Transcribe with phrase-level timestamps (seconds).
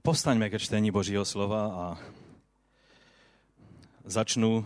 [0.00, 1.98] Povstaňme ke čtení Božího slova a
[4.04, 4.64] začnu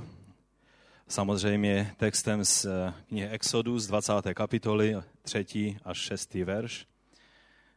[1.08, 2.67] samozřejmě textem z
[3.08, 4.12] knihy Exodus z 20.
[4.34, 5.76] kapitoly, 3.
[5.84, 6.34] až 6.
[6.34, 6.86] verš,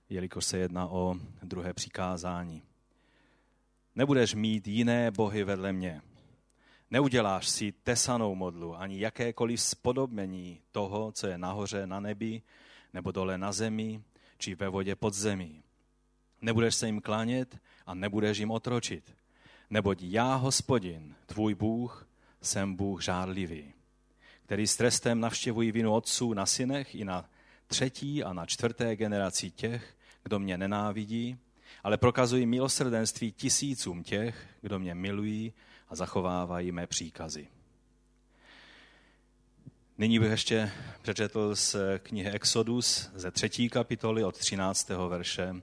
[0.09, 2.61] jelikož se jedná o druhé přikázání.
[3.95, 6.01] Nebudeš mít jiné bohy vedle mě.
[6.91, 12.41] Neuděláš si tesanou modlu ani jakékoliv spodobení toho, co je nahoře na nebi,
[12.93, 14.01] nebo dole na zemi,
[14.37, 15.63] či ve vodě pod zemí.
[16.41, 19.13] Nebudeš se jim klánět a nebudeš jim otročit.
[19.69, 22.07] Neboť já, hospodin, tvůj Bůh,
[22.41, 23.73] jsem Bůh žádlivý,
[24.45, 27.29] který s trestem navštěvují vinu otců na synech i na
[27.67, 31.37] třetí a na čtvrté generaci těch, kdo mě nenávidí,
[31.83, 35.53] ale prokazují milosrdenství tisícům těch, kdo mě milují
[35.89, 37.47] a zachovávají mé příkazy.
[39.97, 44.89] Nyní bych ještě přečetl z knihy Exodus ze třetí kapitoly od 13.
[44.89, 45.55] verše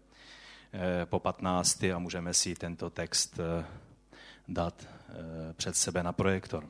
[1.05, 1.85] po 15.
[1.85, 3.67] a můžeme si tento text eh,
[4.49, 6.69] dát eh, před sebe na projektor.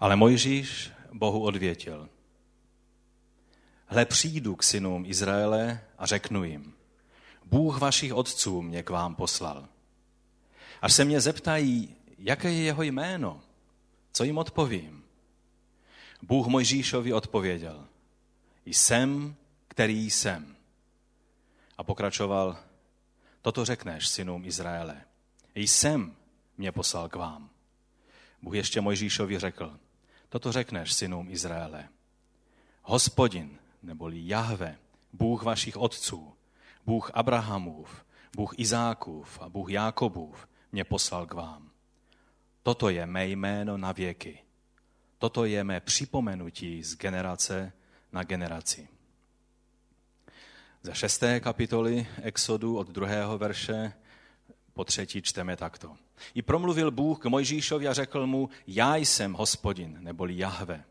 [0.00, 2.08] Ale Mojžíš Bohu odvětil.
[3.86, 6.74] Hle přijdu k synům Izraele a řeknu jim,
[7.44, 9.68] Bůh vašich otců mě k vám poslal.
[10.82, 13.40] Až se mě zeptají, jaké je jeho jméno,
[14.12, 15.04] co jim odpovím?
[16.22, 17.84] Bůh Mojžíšovi odpověděl,
[18.66, 19.36] jsem,
[19.74, 20.56] který jsem.
[21.78, 22.58] A pokračoval,
[23.42, 25.04] toto řekneš synům Izraele.
[25.54, 26.16] Jsem
[26.58, 27.50] mě poslal k vám.
[28.42, 29.78] Bůh ještě Mojžíšovi řekl,
[30.28, 31.88] toto řekneš synům Izraele.
[32.82, 34.78] Hospodin, neboli Jahve,
[35.12, 36.34] Bůh vašich otců,
[36.86, 38.04] Bůh Abrahamův,
[38.36, 41.70] Bůh Izákův a Bůh Jákobův mě poslal k vám.
[42.62, 44.38] Toto je mé jméno na věky.
[45.18, 47.72] Toto je mé připomenutí z generace
[48.12, 48.93] na generaci.
[50.86, 53.92] Ze šesté kapitoly Exodu od druhého verše
[54.72, 55.96] po třetí čteme takto.
[56.34, 60.84] I promluvil Bůh k Mojžíšovi a řekl mu, já jsem hospodin, neboli Jahve.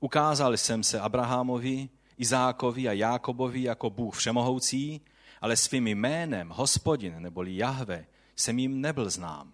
[0.00, 5.00] Ukázal jsem se Abrahamovi, Izákovi a Jákobovi jako Bůh všemohoucí,
[5.40, 8.06] ale svým jménem hospodin, neboli Jahve,
[8.36, 9.52] jsem jim nebyl znám.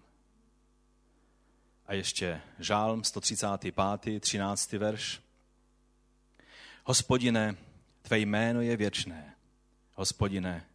[1.87, 4.19] A ještě žálm 135.
[4.19, 4.73] 13.
[4.73, 5.21] verš.
[6.85, 7.55] Hospodine,
[8.01, 9.35] tvé jméno je věčné.
[9.99, 10.65] Hospodine,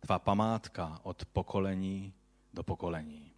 [0.00, 2.12] tvá památka od pokolení
[2.54, 3.32] do pokolení.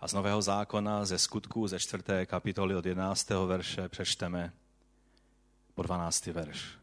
[0.00, 3.30] A z Nového zákona, ze skutků, ze čtvrté kapitoly od 11.
[3.30, 4.52] verše přečteme
[5.74, 6.26] po 12.
[6.26, 6.78] verš.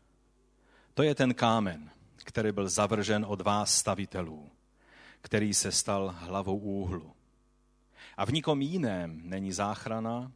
[0.94, 4.50] To je ten kámen, který byl zavržen od vás stavitelů,
[5.22, 7.14] který se stal hlavou úhlu.
[8.18, 10.32] A v nikom jiném není záchrana,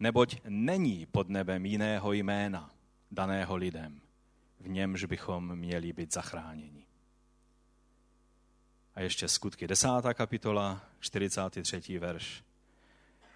[0.00, 2.70] neboť není pod nebem jiného jména,
[3.10, 4.05] daného lidem.
[4.66, 6.86] V němž bychom měli být zachráněni.
[8.94, 9.88] A ještě skutky 10.
[10.14, 11.98] kapitola, 43.
[11.98, 12.44] verš.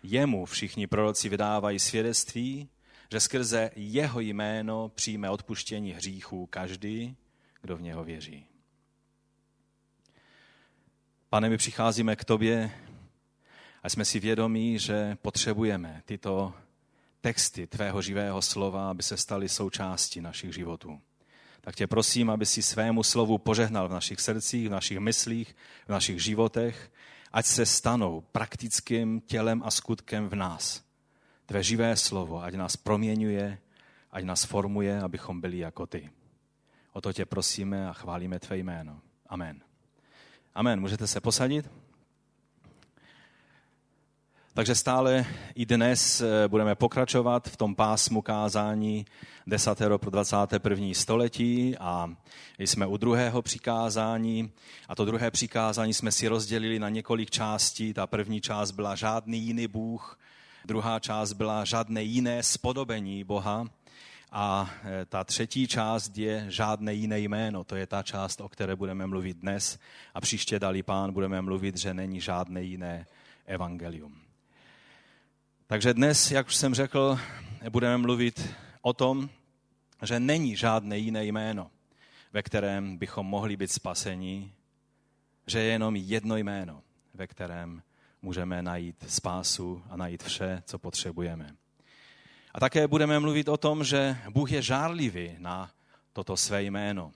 [0.02, 2.68] Jemu všichni proroci vydávají svědectví,
[3.12, 7.16] že skrze jeho jméno přijme odpuštění hříchů každý,
[7.60, 8.46] kdo v něho věří.
[11.28, 12.70] Pane, my přicházíme k tobě
[13.82, 16.54] a jsme si vědomí, že potřebujeme tyto
[17.20, 21.00] texty tvého živého slova, aby se staly součástí našich životů.
[21.60, 25.56] Tak tě prosím, aby si svému slovu požehnal v našich srdcích, v našich myslích,
[25.86, 26.92] v našich životech,
[27.32, 30.82] ať se stanou praktickým tělem a skutkem v nás.
[31.46, 33.58] Tvé živé slovo, ať nás proměňuje,
[34.12, 36.10] ať nás formuje, abychom byli jako ty.
[36.92, 39.00] O to tě prosíme a chválíme tvé jméno.
[39.26, 39.60] Amen.
[40.54, 40.80] Amen.
[40.80, 41.70] Můžete se posadit?
[44.54, 49.06] Takže stále i dnes eh, budeme pokračovat v tom pásmu kázání
[49.46, 50.86] desatero pro 21.
[50.92, 52.10] století a
[52.58, 54.50] jsme u druhého přikázání
[54.88, 57.94] a to druhé přikázání jsme si rozdělili na několik částí.
[57.94, 60.18] Ta první část byla žádný jiný Bůh,
[60.64, 63.66] druhá část byla žádné jiné spodobení Boha
[64.32, 67.64] a eh, ta třetí část je žádné jiné jméno.
[67.64, 69.78] To je ta část, o které budeme mluvit dnes
[70.14, 73.06] a příště dalí pán budeme mluvit, že není žádné jiné
[73.46, 74.29] evangelium.
[75.70, 77.18] Takže dnes, jak už jsem řekl,
[77.70, 79.30] budeme mluvit o tom,
[80.02, 81.70] že není žádné jiné jméno,
[82.32, 84.52] ve kterém bychom mohli být spaseni,
[85.46, 86.82] že je jenom jedno jméno,
[87.14, 87.82] ve kterém
[88.22, 91.56] můžeme najít spásu a najít vše, co potřebujeme.
[92.54, 95.70] A také budeme mluvit o tom, že Bůh je žárlivý na
[96.12, 97.12] toto své jméno.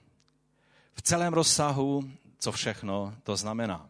[0.93, 3.89] V celém rozsahu, co všechno to znamená.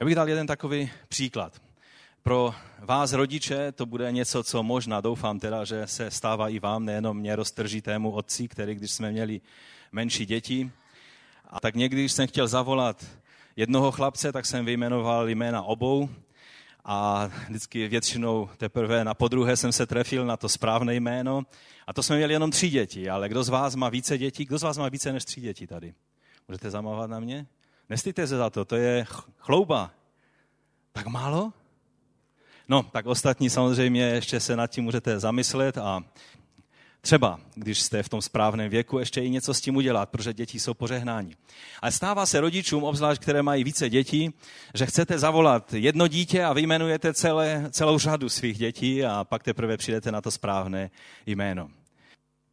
[0.00, 1.71] Já bych dal jeden takový příklad.
[2.22, 6.84] Pro vás, rodiče, to bude něco, co možná, doufám teda, že se stává i vám,
[6.84, 9.40] nejenom mě roztržitému otci, který, když jsme měli
[9.92, 10.70] menší děti,
[11.50, 13.06] a tak někdy, když jsem chtěl zavolat
[13.56, 16.08] jednoho chlapce, tak jsem vyjmenoval jména obou
[16.84, 21.42] a vždycky většinou teprve na podruhé jsem se trefil na to správné jméno.
[21.86, 24.44] A to jsme měli jenom tři děti, ale kdo z vás má více dětí?
[24.44, 25.94] Kdo z vás má více než tři děti tady?
[26.48, 27.46] Můžete zamávat na mě?
[27.88, 29.06] Nestýte se za to, to je
[29.38, 29.90] chlouba.
[30.92, 31.52] Tak málo?
[32.68, 36.04] No, tak ostatní samozřejmě ještě se nad tím můžete zamyslet a
[37.00, 40.60] třeba, když jste v tom správném věku, ještě i něco s tím udělat, protože děti
[40.60, 41.34] jsou požehnání.
[41.82, 44.34] Ale stává se rodičům, obzvlášť které mají více dětí,
[44.74, 49.76] že chcete zavolat jedno dítě a vyjmenujete celé, celou řadu svých dětí a pak teprve
[49.76, 50.90] přijdete na to správné
[51.26, 51.70] jméno.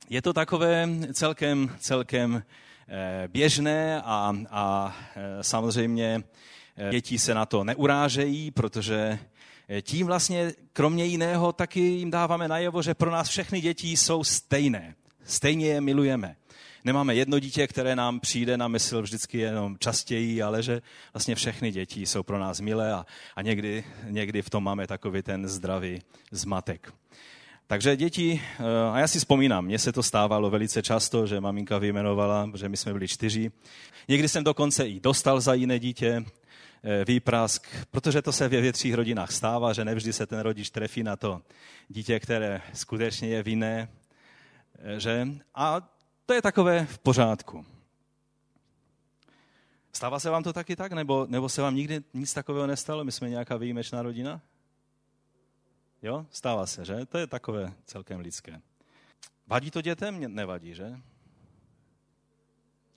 [0.10, 2.44] Je to takové celkem, celkem
[2.88, 6.24] eh, běžné a, a eh, samozřejmě
[6.78, 9.20] eh, děti se na to neurážejí, protože
[9.82, 14.96] tím vlastně kromě jiného taky jim dáváme najevo, že pro nás všechny děti jsou stejné.
[15.24, 16.36] Stejně je milujeme.
[16.84, 20.82] Nemáme jedno dítě, které nám přijde na mysl vždycky jenom častěji, ale že
[21.14, 23.06] vlastně všechny děti jsou pro nás milé a,
[23.36, 26.02] a někdy, někdy v tom máme takový ten zdravý
[26.32, 26.94] zmatek.
[27.68, 31.78] Takže děti, eh, a já si vzpomínám, mně se to stávalo velice často, že maminka
[31.78, 33.52] vyjmenovala, že my jsme byli čtyři.
[34.08, 36.39] Někdy jsem dokonce i dostal za jiné dítě, Eh,
[37.06, 41.16] výprask, protože to se ve větších rodinách stává, že nevždy se ten rodič trefí na
[41.16, 41.42] to
[41.88, 43.90] dítě, které skutečně je vinné,
[44.80, 45.28] eh, že?
[45.56, 45.90] A
[46.26, 47.66] to je takové v pořádku.
[49.94, 53.04] Stává se vám to taky tak, nebo, nebo se vám nikdy nic takového nestalo?
[53.04, 54.42] My jsme nějaká výjimečná rodina?
[56.02, 57.06] Jo, stává se, že?
[57.06, 58.62] To je takové celkem lidské.
[59.48, 60.36] Vadí to dětem?
[60.36, 61.00] Nevadí, že?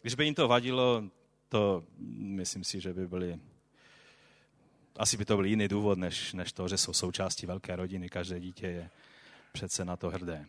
[0.02, 1.04] Když by jim to vadilo,
[1.48, 1.84] to
[2.18, 3.40] myslím si, že by byli
[4.96, 8.08] asi by to byl jiný důvod, než, než to, že jsou součástí velké rodiny.
[8.08, 8.90] Každé dítě je
[9.52, 10.46] přece na to hrdé.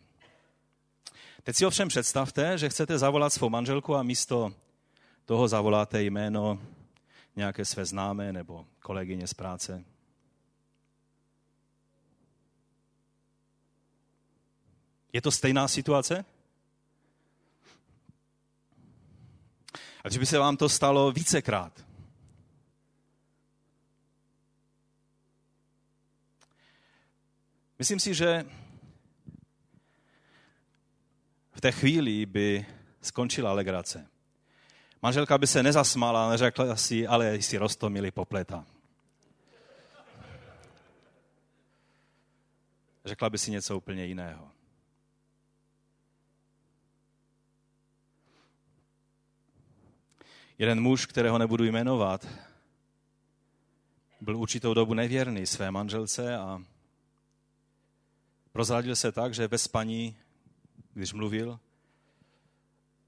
[1.42, 4.54] Teď si ovšem představte, že chcete zavolat svou manželku a místo
[5.24, 6.62] toho zavoláte jméno
[7.36, 9.84] nějaké své známé nebo kolegyně z práce.
[15.12, 16.24] Je to stejná situace?
[20.04, 21.84] A když by se vám to stalo vícekrát,
[27.84, 28.44] Myslím si, že
[31.52, 32.66] v té chvíli by
[33.02, 34.08] skončila legrace.
[35.02, 38.66] Manželka by se nezasmála a neřekla si, ale si rostomili popleta.
[43.04, 44.50] Řekla by si něco úplně jiného.
[50.58, 52.28] Jeden muž, kterého nebudu jmenovat,
[54.20, 56.64] byl určitou dobu nevěrný své manželce a
[58.54, 60.16] Prozradil se tak, že ve spaní,
[60.92, 61.60] když mluvil,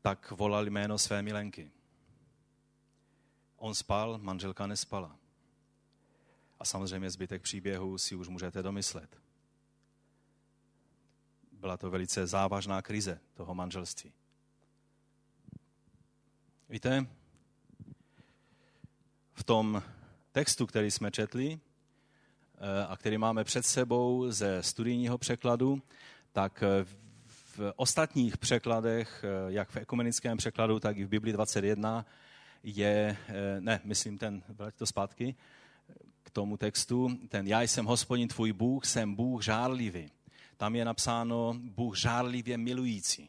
[0.02, 1.70] tak volal jméno své milenky.
[3.56, 5.16] On spal, manželka nespala.
[6.58, 9.20] A samozřejmě zbytek příběhu si už můžete domyslet.
[11.52, 14.12] Byla to velice závažná krize toho manželství.
[16.69, 17.06] Víte,
[19.34, 19.82] v tom
[20.32, 21.60] textu, který jsme četli,
[22.88, 25.82] a který máme před sebou ze studijního překladu,
[26.32, 26.64] tak
[27.26, 32.06] v ostatních překladech, jak v ekumenickém překladu, tak i v Biblii 21
[32.63, 33.17] je,
[33.60, 35.34] ne, myslím ten, vrať to zpátky,
[36.22, 40.10] k tomu textu, ten já jsem hospodin tvůj Bůh, jsem Bůh žárlivý.
[40.56, 43.29] Tam je napsáno Bůh žárlivě milující.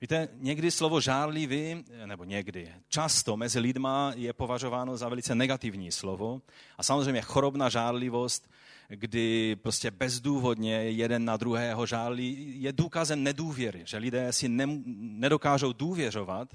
[0.00, 6.42] Víte, někdy slovo žárlivý, nebo někdy, často mezi lidma je považováno za velice negativní slovo.
[6.78, 8.50] A samozřejmě chorobná žárlivost,
[8.88, 15.72] kdy prostě bezdůvodně jeden na druhého žárlí, je důkazem nedůvěry, že lidé si ne, nedokážou
[15.72, 16.48] důvěřovat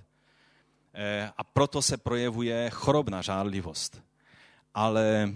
[0.93, 4.01] eh, a proto se projevuje chorobná žárlivost.
[4.73, 5.35] Ale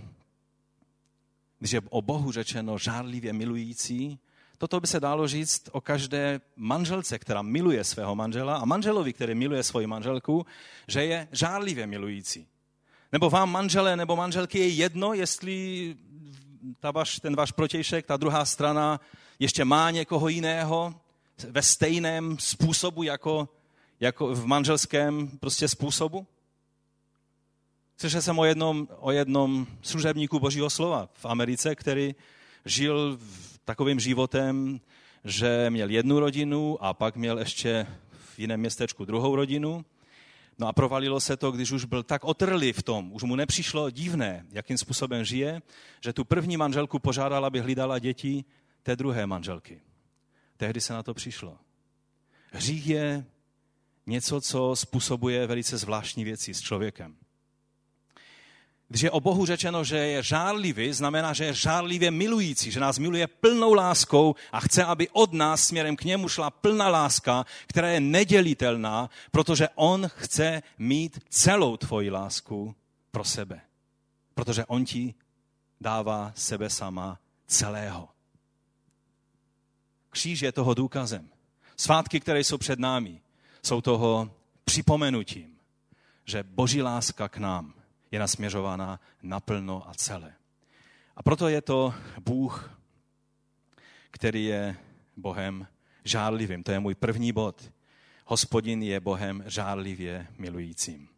[1.59, 4.19] když je o Bohu řečeno žárlivě milující,
[4.57, 9.35] Toto by se dalo říct o každé manželce, která miluje svého manžela a manželovi, který
[9.35, 10.45] miluje svoji manželku,
[10.87, 12.47] že je žárlivě milující.
[13.11, 15.95] Nebo vám manžele nebo manželky je jedno, jestli
[16.79, 18.99] ta vaš, ten váš protějšek, ta druhá strana
[19.39, 20.95] ještě má někoho jiného
[21.49, 23.49] ve stejném způsobu jako,
[23.99, 26.27] jako v manželském prostě způsobu?
[27.97, 32.15] Slyšel jsem o jednom, o jednom služebníku Božího slova v Americe, který
[32.65, 34.79] žil v takovým životem,
[35.23, 39.85] že měl jednu rodinu a pak měl ještě v jiném městečku druhou rodinu.
[40.59, 43.89] No a provalilo se to, když už byl tak otrlý v tom, už mu nepřišlo
[43.89, 45.61] divné, jakým způsobem žije,
[46.03, 48.45] že tu první manželku požádal, aby hlídala děti
[48.83, 49.81] té druhé manželky.
[50.57, 51.57] Tehdy se na to přišlo.
[52.51, 53.25] Hřích je
[54.05, 57.15] něco, co způsobuje velice zvláštní věci s člověkem.
[58.89, 62.99] Když je o Bohu řečeno, že je žárlivý, znamená, že je žárlivě milující, že nás
[62.99, 67.89] miluje plnou láskou a chce, aby od nás směrem k němu šla plná láska, která
[67.89, 72.75] je nedělitelná, protože on chce mít celou tvoji lásku
[73.11, 73.61] pro sebe.
[74.35, 75.13] Protože on ti
[75.81, 78.09] dává sebe sama celého.
[80.09, 81.29] Kříž je toho důkazem.
[81.77, 83.21] Svátky, které jsou před námi,
[83.63, 84.31] jsou toho
[84.65, 85.57] připomenutím,
[86.25, 87.76] že boží láska k nám
[88.11, 90.33] je nasměřována naplno a celé.
[91.15, 92.79] A proto je to Bůh,
[94.11, 94.77] který je
[95.17, 95.67] Bohem
[96.03, 96.63] žárlivým.
[96.63, 97.71] To je můj první bod.
[98.25, 101.09] Hospodin je Bohem žárlivě milujícím.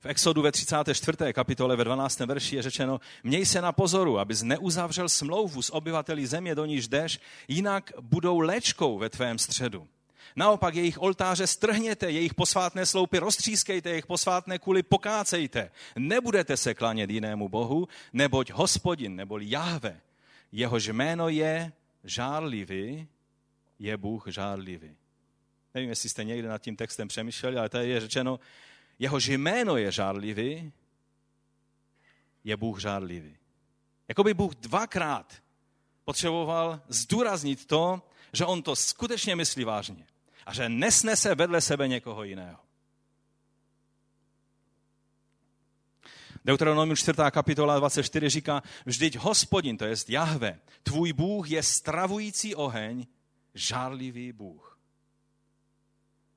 [0.00, 1.32] V Exodu ve 34.
[1.32, 2.20] kapitole ve 12.
[2.20, 6.88] verši je řečeno, měj se na pozoru, abys neuzavřel smlouvu s obyvateli země, do níž
[6.88, 9.88] jdeš, jinak budou léčkou ve tvém středu.
[10.36, 15.70] Naopak jejich oltáře strhněte, jejich posvátné sloupy roztřískejte, jejich posvátné kuly pokácejte.
[15.96, 20.00] Nebudete se klanět jinému bohu, neboť hospodin, neboli Jahve,
[20.52, 21.72] jehož jméno je
[22.04, 23.08] žárlivý,
[23.78, 24.96] je Bůh žárlivý.
[25.74, 28.40] Nevím, jestli jste někde nad tím textem přemýšleli, ale tady je řečeno,
[28.98, 30.72] jehož jméno je žárlivý,
[32.44, 33.36] je Bůh žárlivý.
[34.08, 35.34] Jakoby Bůh dvakrát
[36.04, 38.02] potřeboval zdůraznit to,
[38.32, 40.06] že on to skutečně myslí vážně
[40.46, 42.58] a že nesnese vedle sebe někoho jiného.
[46.44, 47.18] Deuteronomium 4.
[47.30, 53.06] kapitola 24 říká, vždyť hospodin, to jest Jahve, tvůj Bůh je stravující oheň,
[53.54, 54.78] žárlivý Bůh.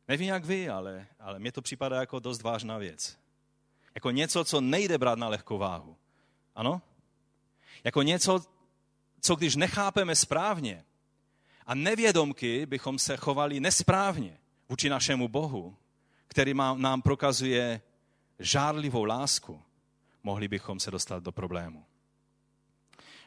[0.08, 3.18] Nevím jak vy, ale, ale mně to připadá jako dost vážná věc.
[3.96, 5.98] Jako něco, co nejde brát na lehkou váhu.
[6.56, 6.82] Ano?
[7.84, 8.46] Jako něco,
[9.22, 10.86] co když nechápeme správně,
[11.70, 14.38] a nevědomky bychom se chovali nesprávně
[14.70, 15.76] vůči našemu Bohu,
[16.28, 17.82] který nám prokazuje
[18.40, 19.62] žárlivou lásku,
[20.24, 21.86] mohli bychom se dostat do problému.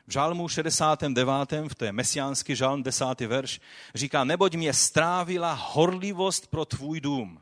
[0.06, 1.52] V žálmu 69.
[1.68, 3.20] v té mesiánský žálm 10.
[3.20, 3.60] verš
[3.94, 7.40] říká, neboť mě strávila horlivost pro tvůj dům.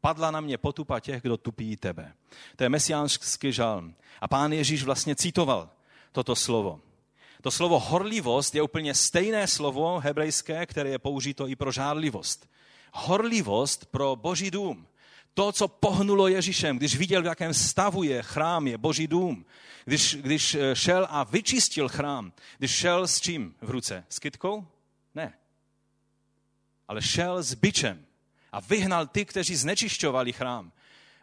[0.00, 2.12] Padla na mě potupa těch, kdo tupí tebe.
[2.56, 3.94] To je mesiánský žálm.
[4.20, 5.70] A pán Ježíš vlastně citoval
[6.12, 6.80] toto slovo.
[7.42, 12.48] To slovo horlivost je úplně stejné slovo hebrejské, které je použito i pro žádlivost.
[12.92, 14.86] Horlivost pro boží dům.
[15.34, 19.44] To, co pohnulo Ježíšem, když viděl, v jakém stavu je chrám, je boží dům.
[19.84, 24.04] Když, když eh, šel a vyčistil chrám, když šel s čím v ruce?
[24.08, 24.66] S kytkou?
[25.14, 25.32] Ne.
[26.88, 28.04] Ale šel s byčem
[28.52, 30.72] a vyhnal ty, kteří znečišťovali chrám.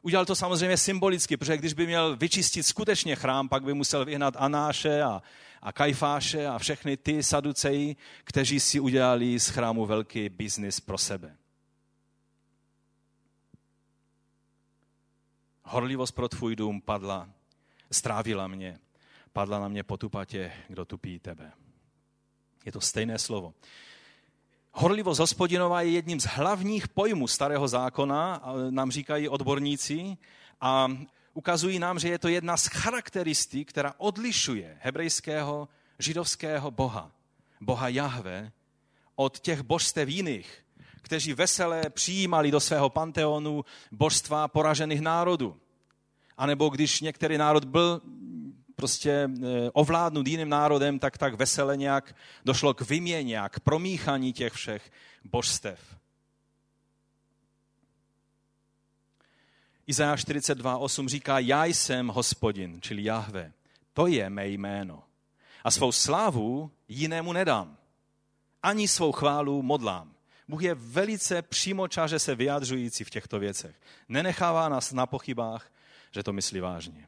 [0.01, 4.34] Udělal to samozřejmě symbolicky, protože když by měl vyčistit skutečně chrám, pak by musel vyhnat
[4.38, 5.22] Anáše a,
[5.65, 11.38] a Kajfáše a všechny ty saduceji, kteří si udělali z chrámu velký biznis pro sebe.
[15.63, 17.29] Horlivost pro tvůj dům padla,
[17.91, 18.79] strávila mě,
[19.34, 21.51] padla na mě potupa tě, kdo tupí tebe.
[22.65, 23.53] Je to stejné slovo.
[24.72, 30.17] Horlivost hospodinová je jedním z hlavních pojmů starého zákona, nám říkají odborníci,
[30.62, 30.88] a
[31.36, 35.68] ukazují nám, že je to jedna z charakteristik, která odlišuje hebrejského
[36.00, 37.12] židovského boha,
[37.62, 38.51] boha Jahve,
[39.15, 40.65] od těch božstev jiných,
[41.01, 45.58] kteří veselé přijímali do svého panteonu božstva poražených národů.
[46.38, 48.01] A nebo když některý národ byl
[48.75, 49.30] prostě e,
[49.74, 52.15] ovládnut jiným národem, tak tak vesele nějak
[52.46, 54.92] došlo k vyměně, k promíchání těch všech
[55.24, 55.94] božstev.
[59.88, 63.51] Izajáš 42.8 říká, já jsem hospodin, čili Jahve.
[63.94, 65.04] To je mé jméno.
[65.63, 67.77] A svou slávu jinému nedám.
[68.63, 70.15] Ani svou chválu modlám.
[70.48, 73.75] Bůh je velice přímočaře se vyjadřující v těchto věcech.
[74.10, 75.72] Nenechává nás na pochybách,
[76.12, 77.08] že to myslí vážně.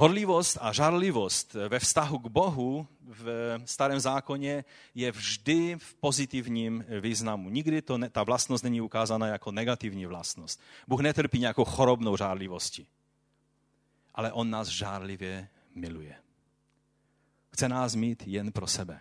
[0.00, 4.64] Horlivost a žarlivost ve vztahu k Bohu v starém zákoně
[4.94, 7.50] je vždy v pozitivním významu.
[7.50, 10.60] Nikdy to ne, ta vlastnost není ukázána jako negativní vlastnost.
[10.88, 12.86] Bůh netrpí nějakou chorobnou žárlivostí,
[14.14, 16.14] ale On nás žárlivě miluje.
[17.52, 19.00] Chce nás mít jen pro sebe.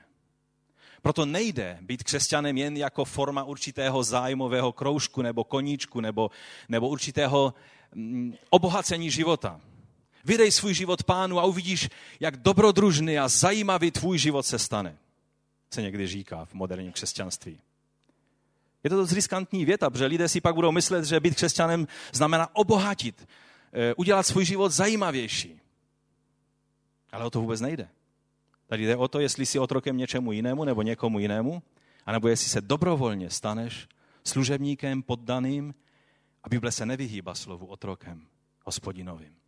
[1.02, 6.32] Proto nejde být křesťanem jen jako forma určitého zájmového kroužku nebo koníčku nebo,
[6.70, 7.54] nebo určitého
[7.96, 9.62] mm, obohacení života.
[10.30, 14.98] Vydej svůj život pánu a uvidíš, jak dobrodružný a zajímavý tvůj život se stane.
[15.70, 17.60] Se někdy říká v moderním křesťanství.
[18.84, 22.56] Je to dost riskantní věta, protože lidé si pak budou myslet, že být křesťanem znamená
[22.56, 23.28] obohatit,
[23.74, 25.62] eh, udělat svůj život zajímavější.
[27.12, 27.90] Ale o to vůbec nejde.
[28.68, 31.64] Tady jde o to, jestli jsi otrokem něčemu jinému nebo někomu jinému,
[32.06, 33.88] anebo jestli se dobrovolně staneš
[34.24, 35.74] služebníkem, poddaným
[36.44, 38.28] a Bible se nevyhýba slovu otrokem,
[38.66, 39.40] hospodinovým.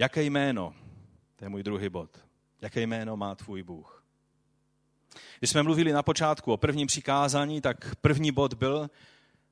[0.00, 0.74] Jaké jméno,
[1.36, 2.18] to je můj druhý bod,
[2.60, 4.04] jaké jméno má tvůj Bůh?
[5.38, 8.90] Když jsme mluvili na počátku o prvním přikázání, tak první bod byl,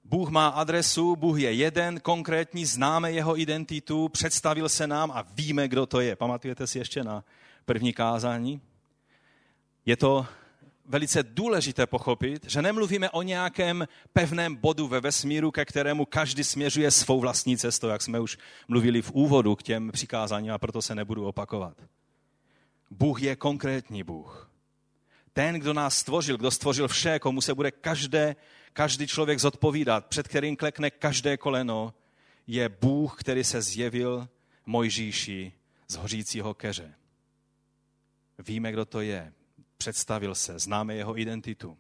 [0.05, 5.69] Bůh má adresu, Bůh je jeden, konkrétní, známe jeho identitu, představil se nám a víme,
[5.69, 6.17] kdo to je.
[6.17, 7.25] Pamatujete si ještě na
[7.64, 8.61] první kázání?
[9.87, 10.26] Je to
[10.88, 16.90] velice důležité pochopit, že nemluvíme o nějakém pevném bodu ve vesmíru, ke kterému každý směřuje
[16.90, 20.95] svou vlastní cestou, jak jsme už mluvili v úvodu k těm přikázáním a proto se
[20.95, 21.76] nebudu opakovat.
[22.90, 24.50] Bůh je konkrétní Bůh.
[25.33, 28.37] Ten, kdo nás stvořil, kdo stvořil vše, komu se bude každé,
[28.73, 31.95] každý člověk zodpovídat, před kterým klekne každé koleno,
[32.47, 34.28] je Bůh, který se zjevil
[34.66, 35.52] Mojžíši
[35.88, 36.95] z hořícího keře.
[38.38, 39.33] Víme, kdo to je
[39.78, 41.78] představil se, známe jeho identitu.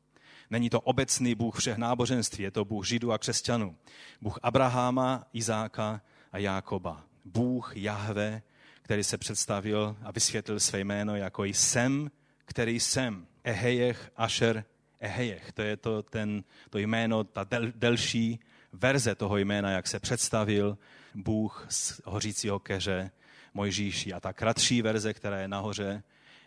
[0.50, 3.76] Není to obecný Bůh všech náboženství, je to Bůh Židů a křesťanů.
[4.20, 6.00] Bůh Abraháma, Izáka
[6.32, 7.04] a Jákoba.
[7.24, 8.42] Bůh Jahve,
[8.82, 12.10] který se představil a vysvětlil své jméno jako jsem,
[12.44, 13.26] který jsem.
[13.44, 14.64] Ehejech, Asher,
[15.00, 15.52] Ehejech.
[15.52, 18.38] To je to, ten, to jméno, ta del, delší
[18.72, 20.78] verze toho jména, jak se představil
[21.14, 23.10] Bůh z hořícího keře
[23.54, 24.12] Mojžíši.
[24.12, 26.02] A ta kratší verze, která je nahoře,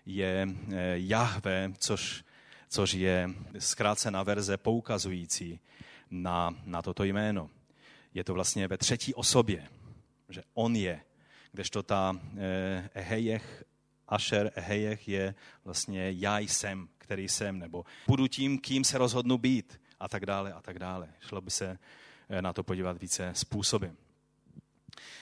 [0.06, 2.24] je eh, Jahve, což,
[2.70, 3.30] což je
[3.60, 5.60] zkrácená verze poukazující
[6.12, 7.50] na, na toto jméno.
[8.14, 9.68] Je to vlastně ve třetí osobě,
[10.30, 11.02] že on je,
[11.52, 13.64] kdežto ta eh, Ehejech,
[14.08, 19.82] Asher Ehejech je vlastně já jsem, který jsem, nebo budu tím, kým se rozhodnu být
[20.00, 21.10] a tak dále a tak dále.
[21.20, 21.78] Šlo by se
[22.30, 23.98] eh, na to podívat více způsobem.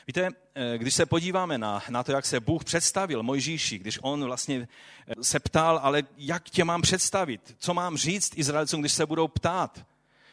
[0.10, 4.26] Víte, eh, když se podíváme na, na to, jak se Bůh představil Mojžíši, když on
[4.26, 4.68] vlastně
[5.08, 9.28] eh, se ptal, ale jak tě mám představit, co mám říct Izraelcům, když se budou
[9.28, 9.86] ptát,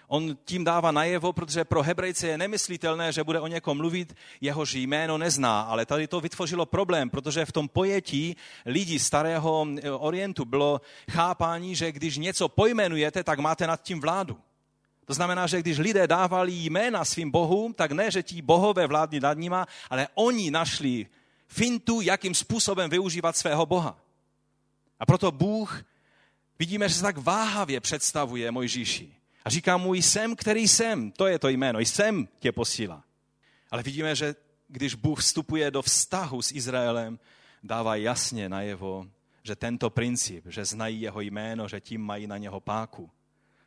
[0.09, 4.75] On tím dává najevo, protože pro Hebrejce je nemyslitelné, že bude o někom mluvit, jehož
[4.75, 5.61] jméno nezná.
[5.61, 8.37] Ale tady to vytvořilo problém, protože v tom pojetí
[8.67, 14.37] lidí starého eh, orientu bylo chápání, že když něco pojmenujete, tak máte nad tím vládu.
[15.07, 19.21] To znamená, že když lidé dávali jména svým bohům, tak ne, že ti bohové vládli
[19.21, 21.07] nad nima, ale oni našli
[21.49, 23.99] fintu, jakým způsobem využívat svého boha.
[25.01, 25.85] A proto Bůh,
[26.59, 29.15] vidíme, že se tak váhavě představuje Mojžíši.
[29.45, 31.13] A říká mu, jsem, který jsem.
[31.13, 31.81] To je to jméno.
[31.81, 33.05] Jsem tě posílá.
[33.71, 34.35] Ale vidíme, že
[34.69, 37.19] když Bůh vstupuje do vztahu s Izraelem,
[37.63, 39.07] dává jasně najevo,
[39.43, 43.11] že tento princip, že znají jeho jméno, že tím mají na něho páku,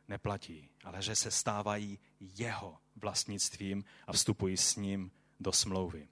[0.07, 6.07] neplatí, ale že se stávají jeho vlastnictvím a vstupují s ním do smlouvy.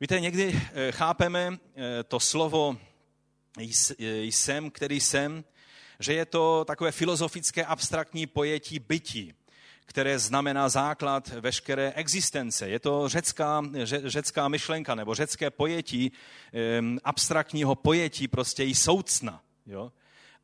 [0.00, 2.76] Víte, někdy eh, chápeme eh, to slovo
[3.58, 5.44] jsem, který jsem,
[6.00, 9.34] že je to takové filozofické abstraktní pojetí bytí,
[9.84, 12.68] které znamená základ veškeré existence.
[12.68, 13.62] Je to řecká,
[14.04, 16.12] řecká myšlenka nebo řecké pojetí,
[17.04, 19.42] abstraktního pojetí prostě i soucna.
[19.66, 19.92] Jo?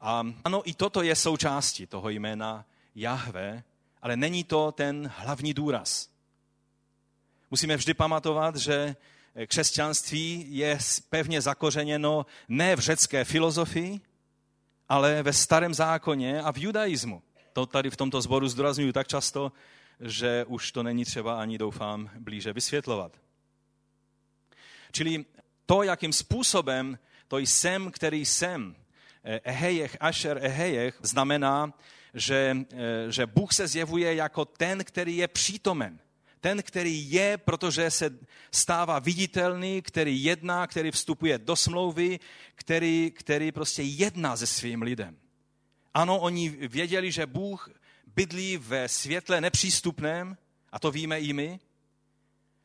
[0.00, 3.64] A ano, i toto je součástí toho jména Jahve,
[4.02, 6.08] ale není to ten hlavní důraz.
[7.50, 8.96] Musíme vždy pamatovat, že
[9.46, 10.78] křesťanství je
[11.10, 14.00] pevně zakořeněno ne v řecké filozofii,
[14.88, 17.22] ale ve starém zákoně a v judaismu.
[17.52, 19.52] To tady v tomto zboru zdůraznuju tak často,
[20.00, 23.12] že už to není třeba ani, doufám, blíže vysvětlovat.
[24.92, 25.24] Čili
[25.66, 28.76] to, jakým způsobem to jsem, který jsem,
[29.24, 31.72] Eh, ehejech, Asher ehejech, znamená,
[32.14, 35.98] že, eh, že Bůh se zjevuje jako ten, který je přítomen.
[36.40, 38.18] Ten, který je, protože se
[38.52, 42.20] stává viditelný, který jedná, který vstupuje do smlouvy,
[42.54, 45.16] který, který prostě jedná se svým lidem.
[45.94, 47.70] Ano, oni věděli, že Bůh
[48.06, 50.36] bydlí ve světle nepřístupném,
[50.72, 51.60] a to víme i my,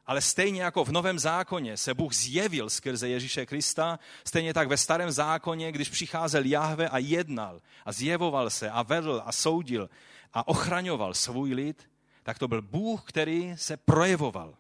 [0.08, 4.78] ale stejně jako v Novém zákoně se Bůh zjevil skrze Ježíše Krista, stejně tak ve
[4.78, 9.90] Starém zákoně, když přicházel Jahve a jednal a zjevoval se a vedl a soudil
[10.34, 11.90] a ochraňoval svůj lid,
[12.24, 14.56] tak to byl Bůh, který se projevoval.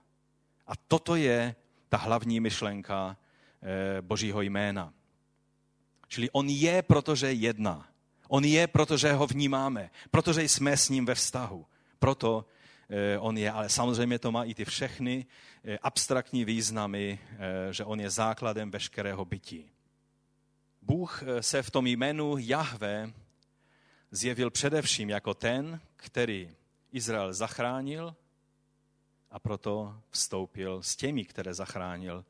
[0.67, 1.55] A toto je
[1.89, 4.93] ta hlavní myšlenka eh, Božího jména.
[6.07, 7.88] Čili on je, protože jedná.
[8.27, 11.65] On je, protože ho vnímáme, protože jsme s ním ve vztahu.
[11.99, 12.45] Proto
[13.19, 15.26] on je, ale samozřejmě to má i ty všechny
[15.63, 19.71] eh, abstraktní významy, eh, že on je základem veškerého bytí.
[20.82, 23.13] Bůh se v tom jménu Jahve
[24.12, 26.52] zjevil především jako ten, který
[26.91, 28.15] Izrael zachránil
[29.32, 32.26] a proto vstoupil s těmi, které zachránil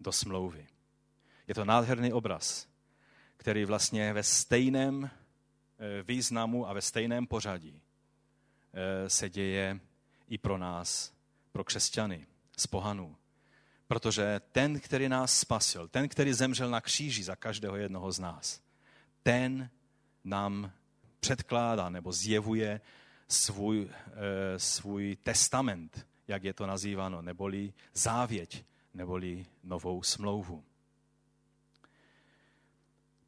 [0.00, 0.66] do smlouvy.
[1.48, 2.68] Je to nádherný obraz,
[3.36, 7.82] který vlastně ve stejném eh, významu a ve stejném pořadí
[8.72, 9.80] eh, se děje
[10.30, 11.12] i pro nás,
[11.52, 13.16] pro křesťany z pohanů.
[13.88, 18.60] Protože ten, který nás spasil, ten, který zemřel na kříži za každého jednoho z nás,
[19.22, 19.70] ten
[20.24, 20.72] nám
[21.20, 22.80] předkládá nebo zjevuje
[23.28, 28.64] svůj, e, svůj testament, jak je to nazýváno, neboli závěť,
[28.94, 30.64] neboli novou smlouvu.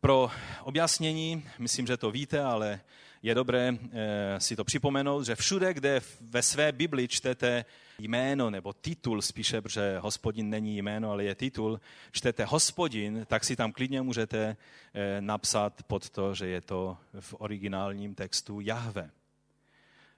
[0.01, 0.31] Pro
[0.63, 2.81] objasnění, myslím, že to víte, ale
[3.23, 7.65] je dobré e, si to připomenout, že všude, kde ve své Bibli čtete
[7.99, 11.81] jméno nebo titul spíše, protože hospodin není jméno, ale je titul,
[12.13, 14.57] čtete hospodin, tak si tam klidně můžete
[14.95, 19.11] eh, napsat pod to, že je to v originálním textu Jahve.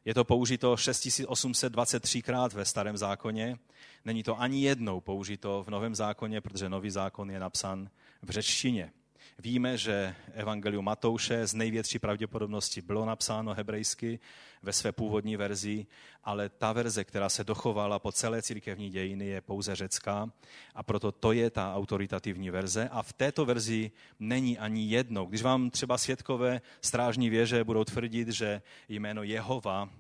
[0.05, 3.59] Je to použito 6823 krát ve starém zákoně.
[4.05, 7.91] Není to ani jednou použito v novém zákoně, protože nový zákon je napsan
[8.23, 8.93] v řečtině.
[9.39, 14.21] Víme, že Evangelium Matouše z největší pravděpodobnosti bylo napsáno hebrejsky
[14.63, 15.87] ve své původní verzi,
[16.25, 20.31] ale ta verze, která se dochovala po celé církevní dějiny, je pouze řecká
[20.75, 22.89] a proto to je ta autoritativní verze.
[22.89, 25.27] A v této verzi není ani jednou.
[25.27, 29.91] Když vám třeba světkové strážní věže budou tvrdit, že jméno Jehova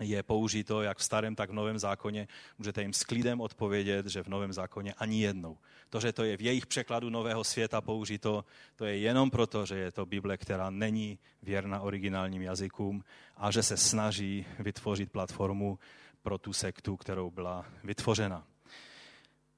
[0.00, 2.28] je použito jak v starém, tak v novém zákoně,
[2.58, 5.58] můžete jim s klidem odpovědět, že v novém zákoně ani jednou.
[5.90, 8.44] To, že to je v jejich překladu nového světa použito,
[8.76, 13.04] to je jenom proto, že je to Bible, která není věrna originálním jazykům
[13.36, 15.78] a že se snaží vytvořit platformu
[16.22, 18.46] pro tu sektu, kterou byla vytvořena.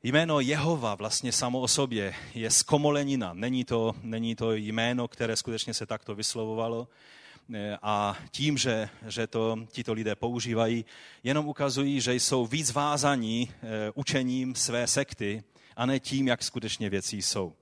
[0.02, 3.34] Jméno Jehova vlastně samo o sobě je zkomolenina.
[3.34, 6.88] Není to, není to jméno, které skutečně se takto vyslovovalo,
[7.82, 10.84] a tím, že, že to tito lidé používají,
[11.22, 15.42] jenom ukazují, že jsou víc vázaní eh, učením své sekty
[15.76, 17.52] a ne tím, jak skutečně věcí jsou.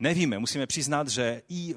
[0.00, 1.74] Nevíme, musíme přiznat, že i,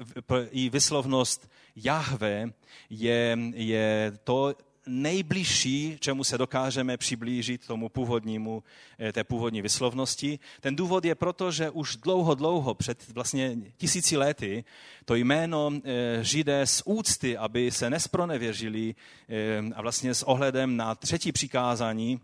[0.50, 2.50] i vyslovnost Jahve
[2.90, 4.54] je, je to,
[4.86, 8.62] nejbližší, čemu se dokážeme přiblížit tomu původnímu,
[8.98, 10.38] eh, té původní vyslovnosti.
[10.60, 14.64] Ten důvod je proto, že už dlouho, dlouho, před vlastně tisíci lety,
[15.04, 18.94] to jméno eh, Židé z úcty, aby se nespronevěřili
[19.28, 22.20] eh, a vlastně s ohledem na třetí přikázání,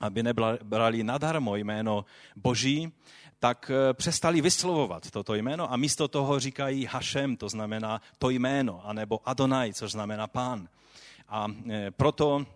[0.00, 2.04] aby nebrali nadarmo jméno
[2.36, 2.92] Boží,
[3.38, 9.20] tak přestali vyslovovat toto jméno a místo toho říkají Hašem, to znamená to jméno, anebo
[9.24, 10.68] Adonai, což znamená pán.
[11.34, 12.46] A e, proto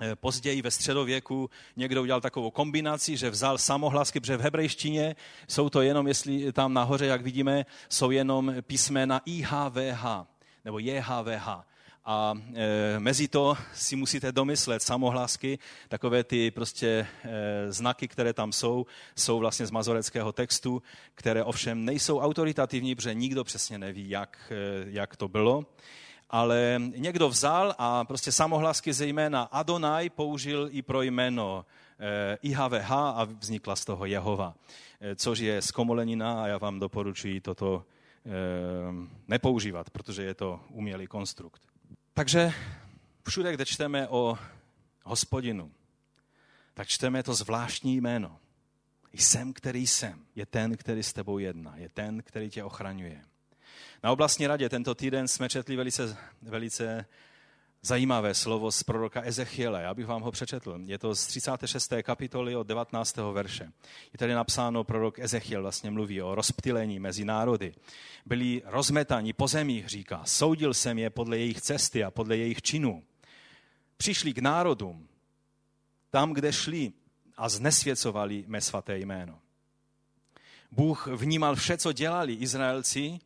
[0.00, 5.16] e, později ve středověku někdo udělal takovou kombinaci, že vzal samohlasky, protože v hebrejštině
[5.48, 10.04] jsou to jenom, jestli tam nahoře, jak vidíme, jsou jenom písmena IHVH
[10.64, 11.48] nebo JHVH.
[12.04, 17.06] A e, mezi to si musíte domyslet samohlásky, takové ty prostě
[17.68, 20.82] znaky, které tam jsou, jsou vlastně z mazoreckého textu,
[21.14, 24.52] které ovšem nejsou autoritativní, protože nikdo přesně neví, jak,
[24.84, 25.64] jak to bylo
[26.30, 31.66] ale někdo vzal a prostě samohlasky ze jména Adonai použil i pro jméno
[32.42, 34.54] IHVH eh, a vznikla z toho Jehova,
[35.00, 37.84] eh, což je zkomolenina a já vám doporučuji toto
[38.26, 38.30] eh,
[39.28, 41.62] nepoužívat, protože je to umělý konstrukt.
[42.14, 42.52] Takže
[43.28, 44.38] všude, kde čteme o
[45.04, 45.72] hospodinu,
[46.74, 48.36] tak čteme to zvláštní jméno.
[49.12, 53.22] Jsem, který jsem, je ten, který s tebou jedná, je ten, který tě ochraňuje.
[54.02, 57.06] Na oblastní radě tento týden jsme četli velice, velice
[57.82, 59.82] zajímavé slovo z proroka Ezechiele.
[59.82, 60.78] Já bych vám ho přečetl.
[60.84, 61.92] Je to z 36.
[62.02, 63.16] kapitoly od 19.
[63.16, 63.72] verše.
[64.12, 67.74] Je tady napsáno, prorok Ezechiel vlastně mluví o rozptylení mezi národy.
[68.26, 70.22] Byli rozmetaní po zemích, říká.
[70.24, 73.02] Soudil jsem je podle jejich cesty a podle jejich činů.
[73.96, 75.08] Přišli k národům,
[76.10, 76.92] tam, kde šli
[77.36, 79.38] a znesvěcovali mé svaté jméno.
[80.70, 83.18] Bůh vnímal vše, co dělali Izraelci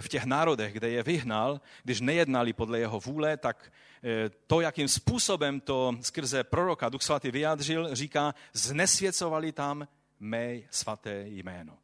[0.00, 4.88] v těch národech, kde je vyhnal, když nejednali podle jeho vůle, tak eh, to, jakým
[4.88, 9.88] způsobem to skrze proroka Duch Svatý vyjádřil, říká, znesvěcovali tam
[10.20, 11.78] mé svaté jméno.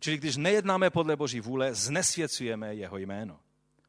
[0.00, 3.40] Čili když nejednáme podle Boží vůle, znesvěcujeme jeho jméno.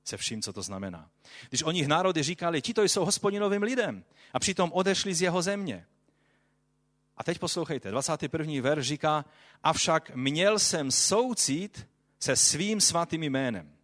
[0.03, 1.10] Se vším, co to znamená.
[1.49, 4.03] Když o nich národy říkali, ti to jsou hospodinovým lidem
[4.34, 5.86] a přitom odešli z jeho země.
[7.17, 8.62] A teď poslouchejte, 21.
[8.62, 9.25] verš říká,
[9.63, 11.88] avšak měl jsem soucit
[12.19, 13.75] se svým svatým jménem,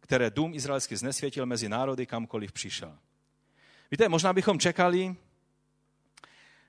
[0.00, 2.98] které dům izraelský znesvětil mezi národy, kamkoliv přišel.
[3.90, 5.16] Víte, možná bychom čekali,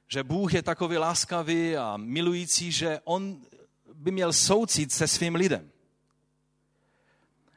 [0.07, 3.41] že Bůh je takový láskavý a milující, že on
[3.93, 5.71] by měl soucit se svým lidem.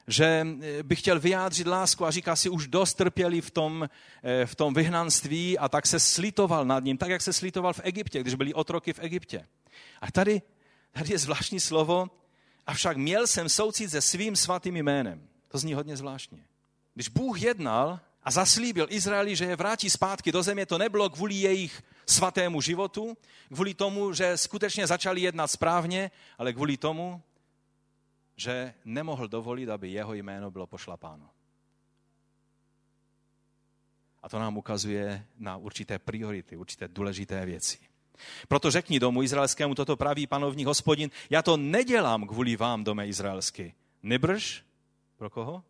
[0.08, 0.46] že
[0.82, 3.88] by chtěl vyjádřit lásku a říká si, už dost trpěli v tom,
[4.44, 8.20] v tom vyhnanství a tak se slitoval nad ním, tak jak se slitoval v Egyptě,
[8.20, 9.46] když byli otroky v Egyptě.
[10.00, 10.42] A tady,
[10.92, 12.10] tady je zvláštní slovo,
[12.68, 15.28] avšak měl jsem soucit se svým svatým jménem.
[15.48, 16.44] To zní hodně zvláštně.
[16.94, 21.34] Když Bůh jednal a zaslíbil Izraeli, že je vrátí zpátky do země, to nebylo kvůli
[21.34, 23.16] jejich svatému životu,
[23.52, 27.22] kvůli tomu, že skutečně začali jednat správně, ale kvůli tomu,
[28.36, 31.30] že nemohl dovolit, aby jeho jméno bylo pošlapáno.
[34.22, 37.78] A to nám ukazuje na určité priority, určité důležité věci.
[38.48, 43.74] Proto řekni domu izraelskému, toto praví panovní hospodin, já to nedělám kvůli vám, dome izraelský.
[44.02, 44.64] Nebrž,
[45.16, 45.64] pro koho?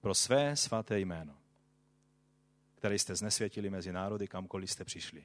[0.00, 1.32] Pro své svaté jméno,
[2.74, 5.24] které jste znesvětili mezi národy, kamkoliv jste přišli.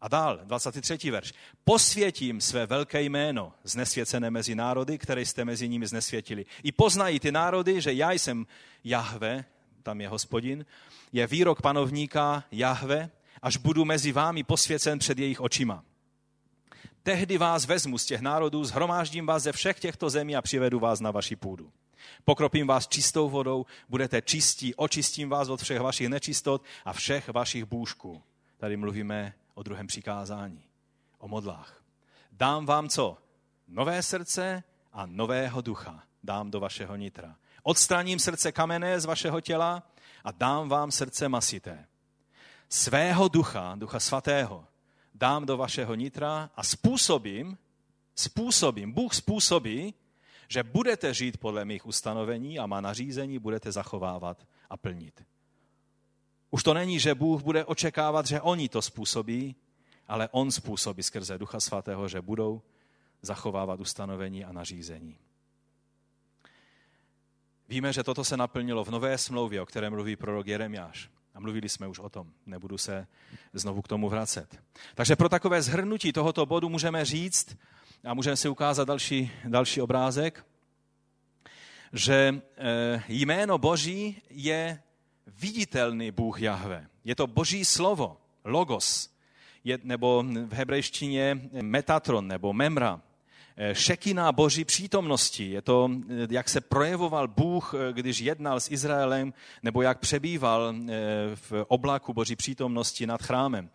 [0.00, 1.10] A dál, 23.
[1.10, 1.32] verš.
[1.64, 6.46] Posvětím své velké jméno znesvěcené mezi národy, které jste mezi nimi znesvětili.
[6.62, 8.46] I poznají ty národy, že já jsem
[8.84, 9.44] Jahve,
[9.82, 10.66] tam je hospodin,
[11.12, 13.10] je výrok panovníka Jahve,
[13.42, 15.84] až budu mezi vámi posvěcen před jejich očima.
[17.02, 21.00] Tehdy vás vezmu z těch národů, zhromáždím vás ze všech těchto zemí a přivedu vás
[21.00, 21.72] na vaši půdu.
[22.24, 27.64] Pokropím vás čistou vodou, budete čistí, očistím vás od všech vašich nečistot a všech vašich
[27.64, 28.22] bůžků.
[28.56, 30.64] Tady mluvíme o druhém přikázání,
[31.18, 31.82] o modlách.
[32.32, 33.18] Dám vám co?
[33.68, 37.36] Nové srdce a nového ducha dám do vašeho nitra.
[37.62, 39.82] Odstraním srdce kamenné z vašeho těla
[40.24, 41.86] a dám vám srdce masité.
[42.68, 44.66] Svého ducha, ducha svatého,
[45.14, 47.58] dám do vašeho nitra a způsobím,
[48.14, 49.94] způsobím, Bůh způsobí,
[50.48, 55.24] že budete žít podle mých ustanovení a má nařízení budete zachovávat a plnit.
[56.50, 59.56] Už to není, že Bůh bude očekávat, že oni to způsobí,
[60.08, 62.62] ale On způsobí skrze Ducha Svatého, že budou
[63.22, 65.18] zachovávat ustanovení a nařízení.
[67.68, 71.10] Víme, že toto se naplnilo v nové smlouvě, o které mluví prorok Jeremiáš.
[71.38, 73.06] A mluvili jsme už o tom, nebudu se
[73.52, 74.60] znovu k tomu vracet.
[74.94, 77.56] Takže pro takové zhrnutí tohoto bodu můžeme říct,
[78.04, 80.46] a můžeme si ukázat další, další obrázek,
[81.92, 84.82] že eh, jméno Boží je
[85.26, 86.86] viditelný Bůh Jahve.
[87.04, 89.10] Je to Boží slovo, logos,
[89.64, 93.00] je, nebo v hebrejštině metatron nebo memra.
[93.60, 95.50] Eh, šekina Boží přítomnosti.
[95.50, 100.74] Je to, eh, jak se projevoval Bůh, když jednal s Izraelem, nebo jak přebýval
[101.34, 103.70] v oblaku Boží přítomnosti nad chrámem.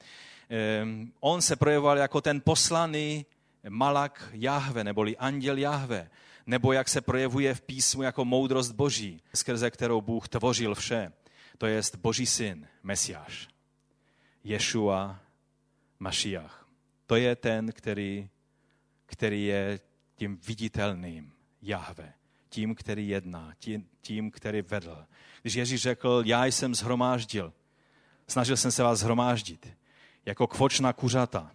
[1.19, 3.25] On se projevoval jako ten poslaný
[3.69, 6.09] malak Jahve, neboli anděl Jahve,
[6.45, 11.11] nebo jak se projevuje v písmu jako moudrost Boží, skrze kterou Bůh tvořil vše.
[11.57, 13.47] To je Boží syn, Mesiáš.
[14.43, 15.19] Ješua
[15.99, 16.67] Mašiach.
[17.05, 18.29] To je ten, který,
[19.05, 19.79] který je
[20.15, 22.13] tím viditelným Jahve,
[22.49, 25.05] tím, který jedná, tím, tím, který vedl.
[25.41, 27.53] Když Ježíš řekl, já jsem zhromáždil,
[28.27, 29.77] snažil jsem se vás zhromáždit,
[30.25, 31.51] jako kvočná kuřata,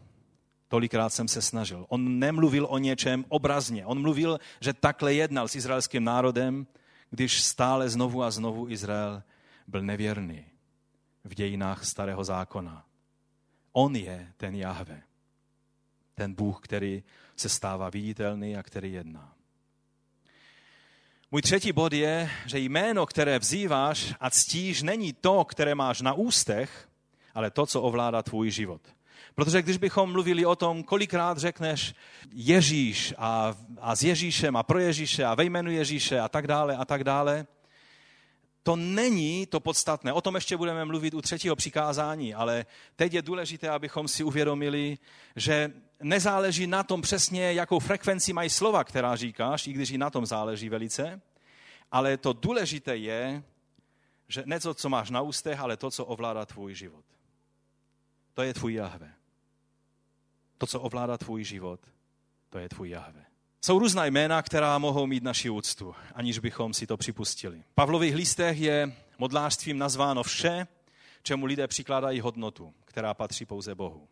[0.69, 1.87] Tolikrát jsem se snažil.
[1.89, 3.87] On nemluvil o něčem obrazně.
[3.87, 6.67] On mluvil, že takhle jednal s izraelským národem,
[7.11, 9.23] když stále znovu a znovu Izrael
[9.67, 10.45] byl nevěrný
[11.25, 12.85] v dějinách starého zákona.
[13.73, 15.03] On je ten Jahve,
[16.19, 17.03] ten Bůh, který
[17.37, 19.35] se stává viditelný a který jedná.
[21.31, 26.13] Můj třetí bod je, že jméno, které vzýváš a ctíš, není to, které máš na
[26.13, 26.89] ústech,
[27.35, 28.83] ale to, co ovládá tvůj život.
[29.35, 31.95] Protože když bychom mluvili o tom, kolikrát řekneš
[32.33, 36.77] Ježíš a, a s Ježíšem a pro Ježíše a ve jménu Ježíše a tak dále
[36.77, 37.47] a tak dále,
[38.63, 40.13] to není to podstatné.
[40.13, 44.99] O tom ještě budeme mluvit u třetího přikázání, ale teď je důležité, abychom si uvědomili,
[45.37, 50.11] že nezáleží na tom přesně, jakou frekvenci mají slova, která říkáš, i když i na
[50.11, 51.21] tom záleží velice,
[51.93, 53.43] ale to důležité je,
[54.29, 57.05] že ne to, co máš na ústech, ale to, co ovládá tvůj život.
[58.35, 59.13] To je tvůj Jahve.
[60.59, 61.81] To, co ovládá tvůj život,
[62.51, 63.25] to je tvůj Jahve.
[63.61, 67.63] Jsou různá jména, která mohou mít naši úctu, aniž bychom si to připustili.
[67.71, 70.67] V Pavlových listech je modlářstvím nazváno vše,
[71.23, 74.09] čemu lidé přikládají hodnotu, která patří pouze Bohu.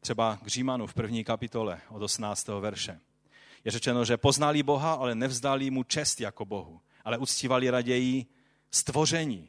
[0.00, 2.48] Třeba k Římanu v první kapitole od 18.
[2.48, 3.00] verše.
[3.64, 8.26] Je řečeno, že poznali Boha, ale nevzdali mu čest jako Bohu, ale uctívali raději
[8.70, 9.48] stvoření,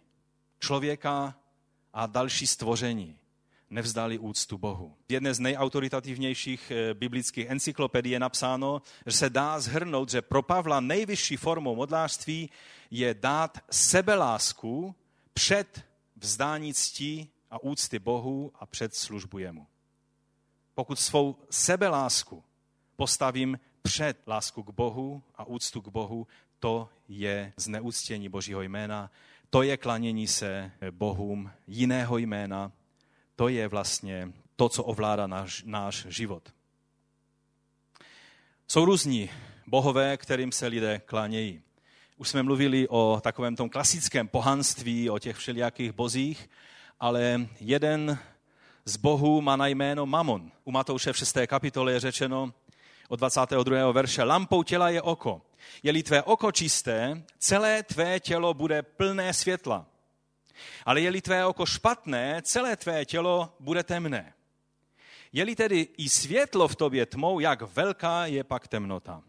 [0.59, 1.35] člověka
[1.93, 3.19] a další stvoření,
[3.69, 4.95] nevzdali úctu Bohu.
[5.09, 10.41] V jedné z nejautoritativnějších eh, biblických encyklopedií je napsáno, že se dá zhrnout, že pro
[10.41, 12.49] Pavla nejvyšší formou modlářství
[12.91, 14.95] je dát sebelásku
[15.33, 15.81] před
[16.15, 19.67] vzdání cti a úcty Bohu a před službu jemu.
[20.79, 22.43] Pokud svou sebelásku
[22.95, 26.27] postavím před lásku k Bohu a úctu k Bohu,
[26.59, 29.11] to je zneuctění Božího jména,
[29.49, 32.71] to je klanění se bohům jiného jména,
[33.35, 36.53] to je vlastně to, co ovládá náš, náš život.
[38.67, 39.29] Jsou různí
[39.67, 41.61] bohové, kterým se lidé klánějí.
[42.17, 46.49] Už jsme mluvili o takovém tom klasickém pohanství, o těch všelijakých bozích,
[46.99, 48.19] ale jeden
[48.89, 50.51] z bohů má na jméno Mamon.
[50.63, 51.37] U Matouše v 6.
[51.47, 52.53] kapitole je řečeno
[53.07, 53.91] od 22.
[53.91, 55.41] verše, lampou těla je oko.
[55.83, 59.85] Je-li tvé oko čisté, celé tvé tělo bude plné světla.
[60.85, 64.33] Ale je-li tvé oko špatné, celé tvé tělo bude temné.
[65.33, 69.23] Je-li tedy i světlo v tobě tmou, jak velká je pak temnota.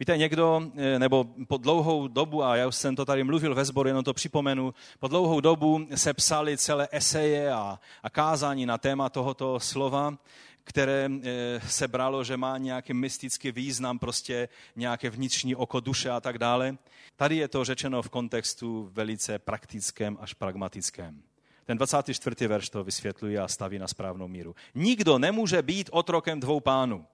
[0.00, 3.64] Víte, někdo, eh, nebo po dlouhou dobu, a já už jsem to tady mluvil ve
[3.64, 8.78] sboru, jenom to připomenu, po dlouhou dobu se psali celé eseje a, a kázání na
[8.78, 10.18] téma tohoto slova,
[10.64, 16.20] které eh, se bralo, že má nějaký mystický význam, prostě nějaké vnitřní oko duše a
[16.20, 16.78] tak dále.
[17.16, 21.22] Tady je to řečeno v kontextu velice praktickém až pragmatickém.
[21.64, 22.46] Ten 24.
[22.46, 24.54] verš to vysvětluje a staví na správnou míru.
[24.74, 27.06] Nikdo nemůže být otrokem dvou pánů.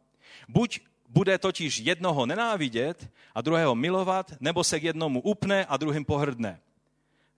[0.48, 0.80] Buď
[1.14, 6.60] bude totiž jednoho nenávidět a druhého milovat, nebo se k jednomu upne a druhým pohrdne.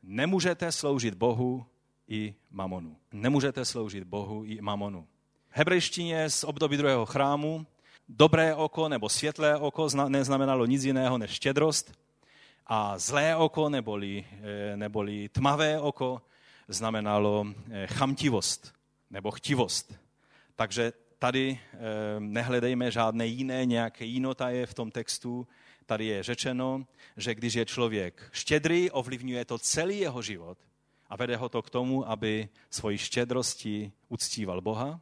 [0.03, 1.67] Nemůžete sloužit Bohu
[2.09, 2.97] i mamonu.
[3.13, 5.07] Nemůžete sloužit Bohu i mamonu.
[5.51, 7.67] V hebrejštině z období druhého chrámu
[8.09, 11.93] dobré oko nebo světlé oko neznamenalo nic jiného než štědrost
[12.67, 16.23] a zlé oko neboli, eh, neboli tmavé oko
[16.69, 18.75] znamenalo eh, chamtivost
[19.11, 19.95] nebo chtivost.
[20.57, 21.79] Takže tady eh,
[22.19, 25.49] nehledejme žádné jiné, nějaké jinota je v tom textu.
[25.87, 30.59] Tady je řečeno, že když je člověk štědrý, ovlivňuje to celý jeho život
[31.09, 35.01] a vede ho to k tomu, aby svoji štědrosti uctíval Boha.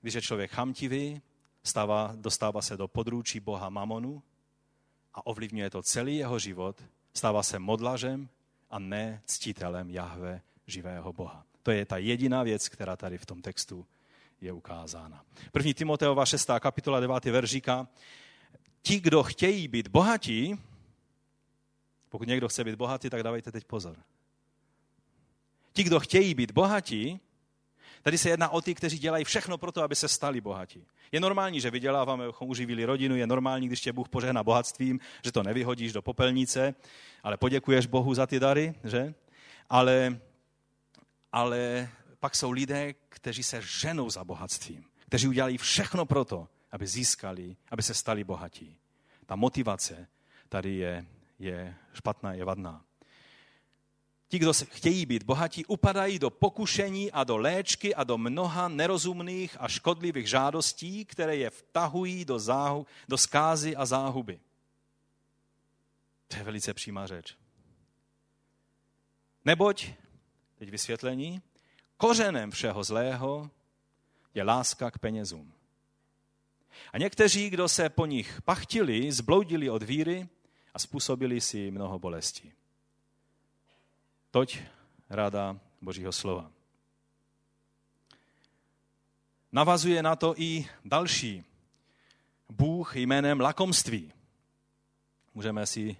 [0.00, 1.22] Když je člověk chamtivý,
[1.62, 4.22] stává, dostává se do područí Boha Mamonu
[5.14, 6.82] a ovlivňuje to celý jeho život,
[7.14, 8.28] stává se modlažem
[8.70, 11.44] a ne ctitelem Jahve, živého Boha.
[11.62, 13.86] To je ta jediná věc, která tady v tom textu
[14.40, 15.24] je ukázána.
[15.52, 16.50] První Timoteova 6.
[16.60, 17.24] kapitola 9.
[17.24, 17.88] verš říká,
[18.82, 20.58] ti, kdo chtějí být bohatí,
[22.08, 23.96] pokud někdo chce být bohatý, tak dávejte teď pozor.
[25.72, 27.20] Ti, kdo chtějí být bohatí,
[28.02, 30.86] tady se jedná o ty, kteří dělají všechno pro to, aby se stali bohatí.
[31.12, 35.32] Je normální, že vyděláváme, abychom uživili rodinu, je normální, když tě Bůh požehná bohatstvím, že
[35.32, 36.74] to nevyhodíš do popelnice,
[37.22, 39.14] ale poděkuješ Bohu za ty dary, že?
[39.68, 40.20] Ale,
[41.32, 46.86] ale pak jsou lidé, kteří se ženou za bohatstvím, kteří udělají všechno pro to, aby
[46.86, 48.76] získali, aby se stali bohatí.
[49.26, 50.08] Ta motivace
[50.48, 51.06] tady je,
[51.38, 52.84] je špatná, je vadná.
[54.28, 58.68] Ti, kdo se chtějí být bohatí, upadají do pokušení a do léčky a do mnoha
[58.68, 64.40] nerozumných a škodlivých žádostí, které je vtahují do, záhu, do skázy a záhuby.
[66.28, 67.36] To je velice přímá řeč.
[69.44, 69.90] Neboť,
[70.58, 71.42] teď vysvětlení,
[72.00, 73.50] kořenem všeho zlého
[74.34, 75.52] je láska k penězům.
[76.92, 80.28] A někteří, kdo se po nich pachtili, zbloudili od víry
[80.74, 82.52] a způsobili si mnoho bolestí.
[84.30, 84.58] Toť
[85.10, 86.50] rada Božího slova.
[89.52, 91.44] Navazuje na to i další
[92.48, 94.12] Bůh jménem lakomství.
[95.34, 95.96] Můžeme si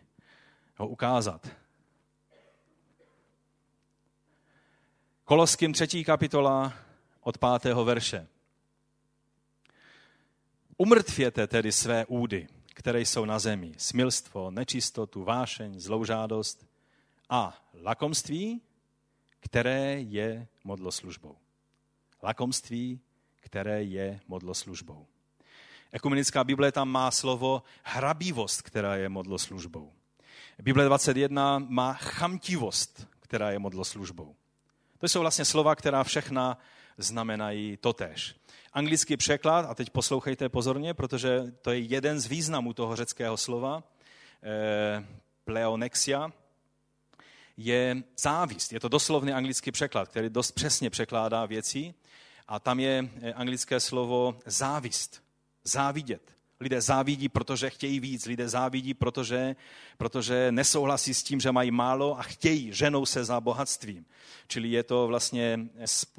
[0.77, 1.60] ho ukázat.
[5.31, 6.73] Koloským třetí kapitola
[7.21, 8.27] od pátého verše.
[10.77, 16.67] Umrtvěte tedy své údy, které jsou na zemi, smilstvo, nečistotu, vášeň, zloužádost
[17.29, 18.61] a lakomství,
[19.41, 21.37] které je modloslužbou.
[22.23, 23.01] Lakomství,
[23.41, 25.07] které je modloslužbou.
[25.93, 29.93] Ekumenická Bible tam má slovo hrabivost, která je modloslužbou.
[30.63, 34.37] Bible 21 má chamtivost, která je modloslužbou.
[35.01, 36.59] To jsou vlastně slova, která všechna
[36.99, 38.35] znamenají totéž.
[38.73, 43.83] Anglický překlad, a teď poslouchejte pozorně, protože to je jeden z významů toho řeckého slova,
[44.43, 45.05] eh,
[45.45, 46.33] pleonexia,
[47.57, 48.73] je závist.
[48.73, 51.95] Je to doslovný anglický překlad, který dost přesně překládá věci.
[52.49, 55.23] A tam je eh, anglické slovo závist,
[55.65, 56.40] závidět.
[56.63, 58.27] Lidé závidí, protože chtějí víc.
[58.27, 59.57] Lidé závidí, protože,
[59.99, 64.05] protože nesouhlasí s tím, že mají málo a chtějí, ženou se za bohatstvím.
[64.47, 65.61] Čili je to vlastně,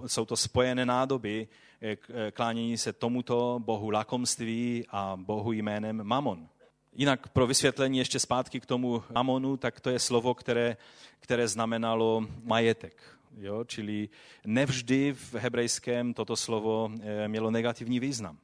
[0.08, 1.48] jsou to spojené nádoby
[1.82, 6.48] eh, eh, klánění se tomuto bohu lakomství a bohu jménem Mamon.
[6.94, 10.78] Jinak pro vysvětlení ještě zpátky k tomu Mamonu, tak to je slovo, které,
[11.20, 13.04] které znamenalo majetek.
[13.38, 13.64] Jo?
[13.64, 14.10] Čili
[14.46, 18.38] nevždy v hebrejském toto slovo eh, mělo negativní význam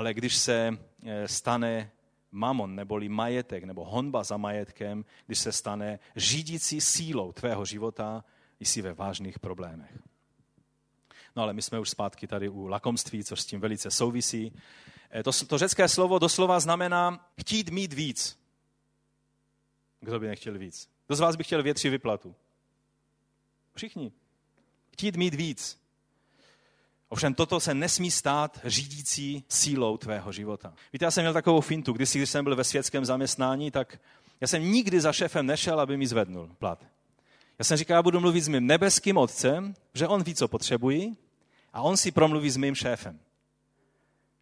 [0.00, 1.90] ale když se eh, stane
[2.32, 8.24] mamon, neboli majetek, nebo honba za majetkem, když se stane řídící sílou tvého života,
[8.60, 9.98] jsi ve vážných problémech.
[11.36, 14.52] No ale my jsme už zpátky tady u lakomství, což s tím velice souvisí.
[15.10, 18.38] Eh, to, to řecké slovo doslova znamená chtít mít víc.
[20.00, 20.88] Kdo by nechtěl víc?
[21.06, 22.34] Kdo z vás by chtěl větší vyplatu?
[23.74, 24.12] Všichni.
[24.92, 25.79] Chtít mít víc.
[27.12, 30.74] Ovšem toto se nesmí stát řídící sílou tvého života.
[30.92, 34.00] Víte, já jsem měl takovou fintu, když, když jsem byl ve světském zaměstnání, tak
[34.40, 36.86] já jsem nikdy za šéfem nešel, aby mi zvednul plat.
[37.58, 41.16] Já jsem říkal, já budu mluvit s mým nebeským otcem, že on ví, co potřebují
[41.72, 43.18] a on si promluví s mým šéfem.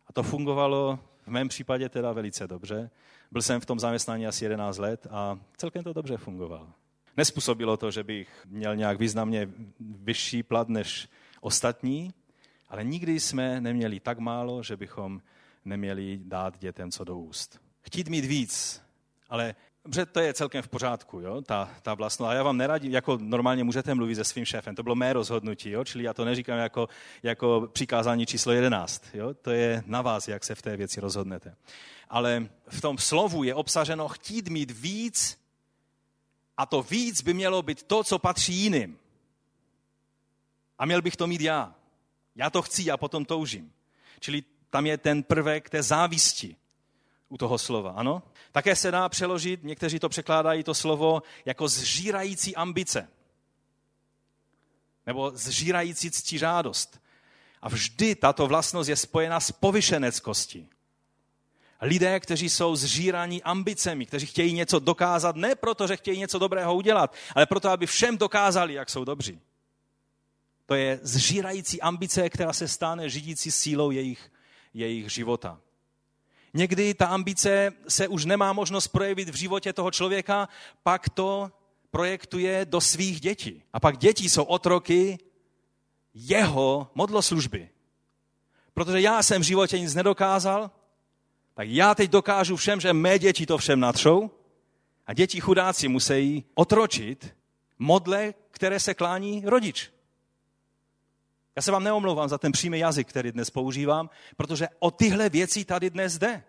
[0.07, 2.91] A to fungovalo v mém případě teda velice dobře.
[3.31, 6.69] Byl jsem v tom zaměstnání asi 11 let a celkem to dobře fungovalo.
[7.17, 9.51] Nespůsobilo to, že bych měl nějak významně
[9.81, 11.09] vyšší plat než
[11.41, 12.13] ostatní,
[12.69, 15.23] ale nikdy jsme neměli tak málo, že bychom
[15.65, 17.61] neměli dát dětem co do úst.
[17.81, 18.83] Chtít mít víc,
[19.29, 19.55] ale
[19.89, 21.43] Dobře, to je celkem v pořádku, jo?
[21.43, 22.31] Ta, ta vlastnost.
[22.31, 24.75] A já vám neradím, jako normálně můžete mluvit se svým šéfem.
[24.75, 25.85] To bylo mé rozhodnutí, jo?
[25.85, 26.89] čili já to neříkám jako,
[27.23, 29.05] jako přikázání číslo 11.
[29.15, 29.35] Jo?
[29.35, 31.57] To je na vás, jak se v té věci rozhodnete.
[32.09, 35.39] Ale v tom slovu je obsaženo chtít mít víc
[36.57, 38.99] a to víc by mělo být to, co patří jiným.
[40.79, 41.75] A měl bych to mít já.
[42.39, 43.73] Já to chci, já potom toužím.
[44.21, 46.57] Čili tam je ten prvek té závisti
[47.29, 48.23] u toho slova, ano?
[48.53, 53.09] Také se dá přeložit, někteří to překládají to slovo jako zžírající ambice.
[55.07, 57.01] Nebo zžírající ctižádost.
[57.63, 60.69] A vždy tato vlastnost je spojena s povyšeneckostí.
[61.81, 66.75] Lidé, kteří jsou zžíraní ambicemi, kteří chtějí něco dokázat, ne proto, že chtějí něco dobrého
[66.75, 69.41] udělat, ale proto, aby všem dokázali, jak jsou dobří.
[70.69, 74.33] To je zžírající ambice, která se stane řídící sílou jejich,
[74.75, 75.61] jejich života.
[76.55, 80.49] Někdy ta ambice se už nemá možnost projevit v životě toho člověka,
[80.83, 81.51] pak to
[81.91, 83.63] projektuje do svých dětí.
[83.73, 85.19] A pak děti jsou otroky
[86.15, 87.69] jeho modloslužby.
[88.75, 90.71] Protože já jsem v životě nic nedokázal,
[91.55, 94.31] tak já teď dokážu všem, že mé děti to všem natřou
[95.07, 97.37] a děti chudáci musí otročit
[97.79, 99.98] modle, které se klání rodič.
[101.59, 105.65] Já se vám neomlouvám za ten přímý jazyk, který dnes používám, protože o tyhle věci
[105.65, 106.43] tady dnes jde.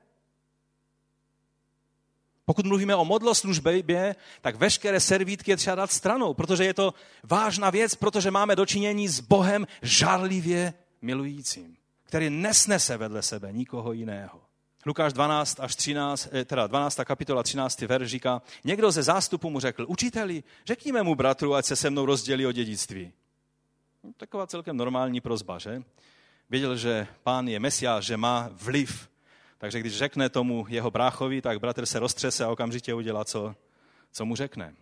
[2.45, 6.93] Pokud mluvíme o modloslužbě, tak veškeré servítky je třeba dát stranou, protože je to
[7.23, 14.41] vážná věc, protože máme dočinění s Bohem žárlivě milujícím, který nesnese vedle sebe nikoho jiného.
[14.85, 17.05] Lukáš 12 až 13, eh, teda 12.
[17.05, 17.87] kapitola 13.
[17.87, 22.05] verš říká, někdo ze zástupu mu řekl, učiteli, řekni mu bratru, ať se se mnou
[22.05, 23.11] rozdělí o dědictví.
[24.03, 25.83] No, taková celkem normální prozba, že?
[26.49, 29.09] Věděl, že pán je mesiáš, že má vliv.
[29.57, 33.55] Takže když řekne tomu jeho bráchovi, tak bratr se roztřese a okamžitě udělá, co,
[34.11, 34.75] co mu řekne.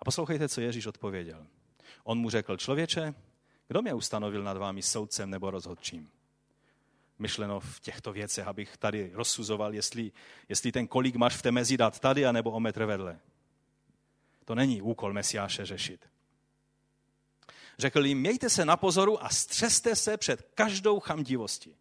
[0.00, 1.46] A poslouchejte, co Ježíš odpověděl.
[2.04, 3.14] On mu řekl, člověče,
[3.68, 6.10] kdo mě ustanovil nad vámi soudcem nebo rozhodčím?
[7.18, 10.12] Myšleno v těchto věcech, abych tady rozsuzoval, jestli,
[10.48, 13.18] jestli ten kolik máš v té mezi dát tady, anebo o metr vedle.
[14.44, 16.08] To není úkol Mesiáše řešit.
[17.78, 21.76] Řekl jim, mějte se na pozoru a střeste se před každou chamdivostí.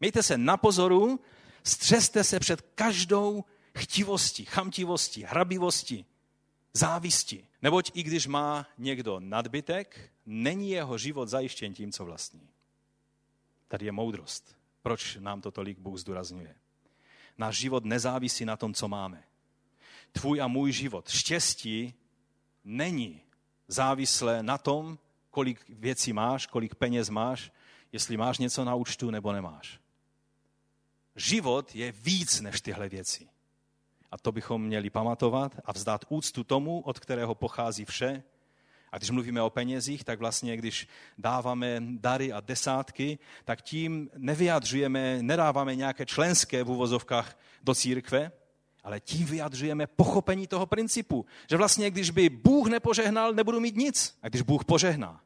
[0.00, 1.20] Mějte se na pozoru,
[1.64, 3.44] střeste se před každou
[3.78, 6.06] chtivostí, chamtivostí, hrabivostí,
[6.72, 7.46] závisti.
[7.62, 12.48] Neboť i když má někdo nadbytek, není jeho život zajištěn tím, co vlastní.
[13.68, 14.56] Tady je moudrost.
[14.82, 16.54] Proč nám to tolik Bůh zdůrazňuje?
[17.38, 19.24] Náš život nezávisí na tom, co máme.
[20.12, 21.94] Tvůj a můj život, štěstí
[22.64, 23.20] není
[23.68, 24.98] závislé na tom,
[25.30, 27.52] kolik věcí máš, kolik peněz máš,
[27.92, 29.80] jestli máš něco na účtu nebo nemáš.
[31.16, 33.28] Život je víc než tyhle věci.
[34.10, 38.22] A to bychom měli pamatovat a vzdát úctu tomu, od kterého pochází vše.
[38.92, 40.88] A když mluvíme o penězích, tak vlastně, když
[41.18, 48.32] dáváme dary a desátky, tak tím nevyjadřujeme, nedáváme nějaké členské v uvozovkách do církve,
[48.84, 54.18] ale tím vyjadřujeme pochopení toho principu, že vlastně, když by Bůh nepožehnal, nebudu mít nic.
[54.22, 55.20] A když Bůh požehná,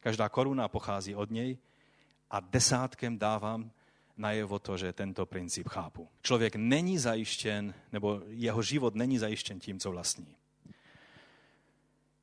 [0.00, 1.58] každá koruna pochází od něj
[2.30, 3.70] a desátkem dávám
[4.16, 6.08] najevo to, že tento princip chápu.
[6.22, 10.36] Člověk není zajištěn, nebo jeho život není zajištěn tím, co vlastní.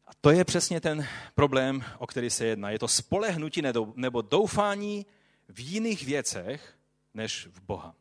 [0.07, 2.69] A to je přesně ten problém, o který se jedná.
[2.69, 3.61] Je to spolehnutí
[3.95, 5.05] nebo doufání
[5.49, 6.77] v jiných věcech,
[7.13, 7.95] než v Boha.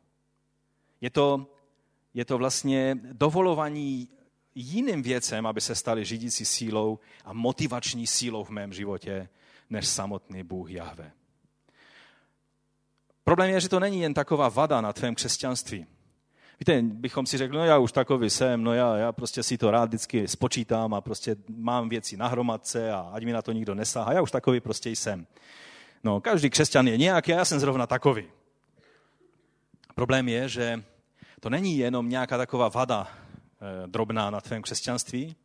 [1.01, 1.47] Je to,
[2.13, 4.09] je to vlastně dovolování
[4.55, 9.29] jiným věcem, aby se staly řídící sílou a motivační sílou v mém životě,
[9.69, 11.11] než samotný Bůh Jahve.
[13.23, 15.85] Problém je, že to není jen taková vada na tvém křesťanství.
[16.59, 19.71] Víte, bychom si řekli, no já už takový jsem, no já, já prostě si to
[19.71, 23.75] rád vždycky spočítám a prostě mám věci na hromadce a ať mi na to nikdo
[23.75, 25.27] nesáhá, já už takový prostě jsem.
[26.03, 28.27] No, každý křesťan je nějaký, já jsem zrovna takový.
[29.95, 30.83] Problém je, že
[31.39, 35.35] to není jenom nějaká taková vada e, drobná na tvém křesťanství,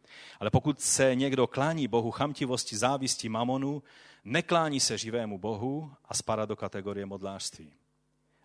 [0.41, 3.83] ale pokud se někdo klání Bohu chamtivosti, závisti, mamonu,
[4.25, 7.73] neklání se živému Bohu a spadá do kategorie modlářství.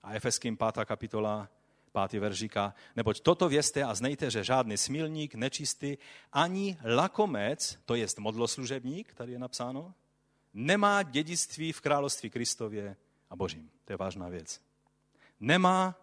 [0.04, 0.86] A Efeským 5.
[0.86, 1.50] kapitola,
[2.08, 2.20] 5.
[2.20, 5.98] verš říká, neboť toto vězte a znejte, že žádný smilník, nečistý,
[6.34, 9.94] ani lakomec, to jest modloslužebník, tady je napsáno,
[10.54, 12.96] nemá dědictví v království Kristově
[13.30, 13.70] a Božím.
[13.86, 14.62] To je vážná věc.
[15.40, 15.96] Nemá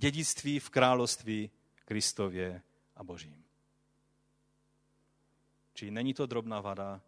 [0.00, 1.50] dědictví v království
[1.84, 2.62] Kristově
[2.96, 3.44] a Božím.
[5.74, 7.00] Čili není to drobná vada,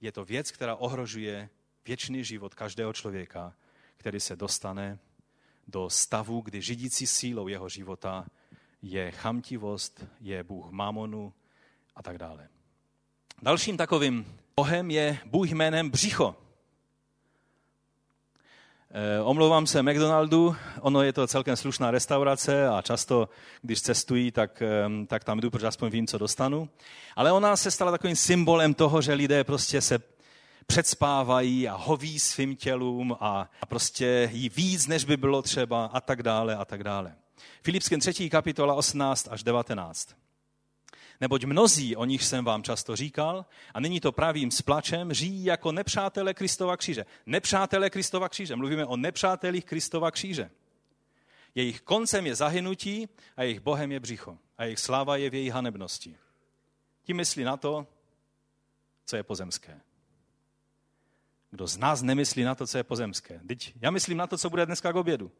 [0.00, 1.50] je to věc, která ohrožuje
[1.86, 3.54] věčný život každého člověka,
[3.96, 4.98] který se dostane
[5.68, 8.26] do stavu, kdy řídící sílou jeho života
[8.82, 11.34] je chamtivost, je Bůh mamonu
[11.96, 12.48] a tak dále.
[13.42, 16.49] Dalším takovým bohem je Bůh jménem Břicho.
[18.92, 23.28] E, omlouvám se McDonaldu, ono je to celkem slušná restaurace a často,
[23.62, 24.62] když cestují, tak,
[25.06, 26.68] tak tam jdu, protože aspoň vím, co dostanu.
[27.16, 29.98] Ale ona se stala takovým symbolem toho, že lidé prostě se
[30.66, 36.00] předspávají a hoví svým tělům a, a prostě jí víc, než by bylo třeba a
[36.00, 37.14] tak dále a tak dále.
[37.62, 38.30] Filipským 3.
[38.30, 40.08] kapitola 18 až 19.
[41.20, 45.44] Neboť mnozí, o nich jsem vám často říkal, a nyní to pravím s plačem, žijí
[45.44, 47.06] jako nepřátelé Kristova kříže.
[47.26, 48.56] Nepřátelé Kristova kříže.
[48.56, 50.50] Mluvíme o nepřátelích Kristova kříže.
[51.54, 54.38] Jejich koncem je zahynutí a jejich bohem je břicho.
[54.58, 56.16] A jejich sláva je v jejich hanebnosti.
[57.02, 57.86] Tím myslí na to,
[59.06, 59.80] co je pozemské.
[61.50, 63.40] Kdo z nás nemyslí na to, co je pozemské?
[63.46, 65.30] Teď já myslím na to, co bude dneska k obědu.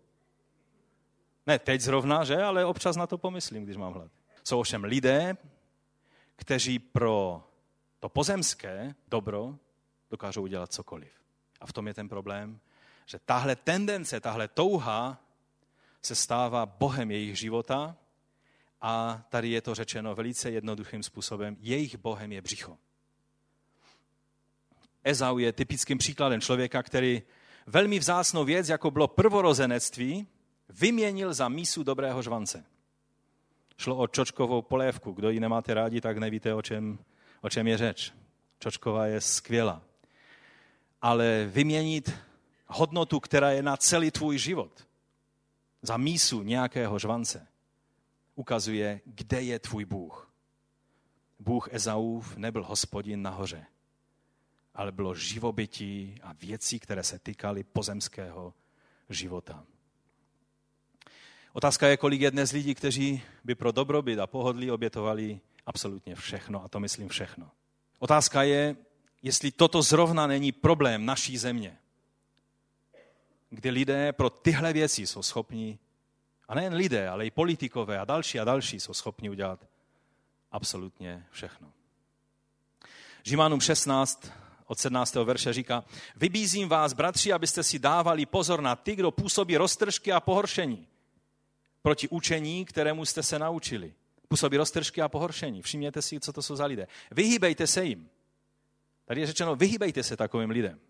[1.46, 2.36] Ne teď zrovna, že?
[2.36, 4.10] Ale občas na to pomyslím, když mám hlad.
[4.44, 5.36] Jsou ovšem lidé,
[6.41, 7.45] kteří pro
[7.99, 9.55] to pozemské dobro
[10.11, 11.12] dokážou udělat cokoliv.
[11.61, 12.61] A v tom je ten problém,
[13.07, 15.24] že tahle tendence, tahle touha
[16.03, 17.97] se stává bohem jejich života
[18.80, 21.57] a tady je to řečeno velice jednoduchým způsobem.
[21.61, 22.78] Jejich bohem je břicho.
[25.05, 27.22] Ezau je typickým příkladem člověka, který
[27.66, 30.26] velmi vzácnou věc, jako bylo prvorozenectví,
[30.68, 32.64] vyměnil za mísu dobrého žvance.
[33.80, 35.12] Šlo o čočkovou polévku.
[35.12, 36.98] Kdo ji nemáte rádi, tak nevíte, o čem,
[37.40, 38.12] o čem je řeč.
[38.58, 39.82] Čočková je skvělá.
[41.02, 42.12] Ale vyměnit
[42.66, 44.88] hodnotu, která je na celý tvůj život,
[45.82, 47.46] za mísu nějakého žvance,
[48.34, 50.32] ukazuje, kde je tvůj Bůh.
[51.38, 53.66] Bůh Ezaův nebyl hospodin nahoře
[54.74, 58.54] ale bylo živobytí a věcí, které se týkaly pozemského
[59.08, 59.64] života.
[61.53, 66.64] Otázka je, kolik je dnes lidí, kteří by pro dobrobyt a pohodlí obětovali absolutně všechno,
[66.64, 67.51] a to myslím všechno.
[67.98, 68.76] Otázka je,
[69.22, 71.78] jestli toto zrovna není problém naší země,
[73.51, 75.78] kdy lidé pro tyhle věci jsou schopni,
[76.48, 79.66] a nejen lidé, ale i politikové a další a další jsou schopni udělat
[80.53, 81.72] absolutně všechno.
[83.22, 84.32] Žimánům 16
[84.66, 85.14] od 17.
[85.14, 85.84] verše říká,
[86.16, 90.86] vybízím vás, bratři, abyste si dávali pozor na ty, kdo působí roztržky a pohoršení
[91.82, 93.94] proti učení, kterému jste se naučili.
[94.28, 95.62] Působí roztržky a pohoršení.
[95.62, 96.86] Všimněte si, co to jsou za lidé.
[97.10, 98.10] Vyhýbejte se jim.
[99.04, 100.80] Tady je řečeno, vyhýbejte se takovým lidem.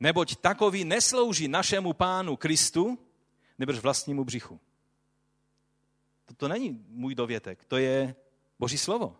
[0.00, 2.98] Neboť takový neslouží našemu pánu Kristu,
[3.58, 4.60] nebož vlastnímu břichu.
[6.26, 8.14] To, to není můj dovětek, to je
[8.58, 9.16] Boží slovo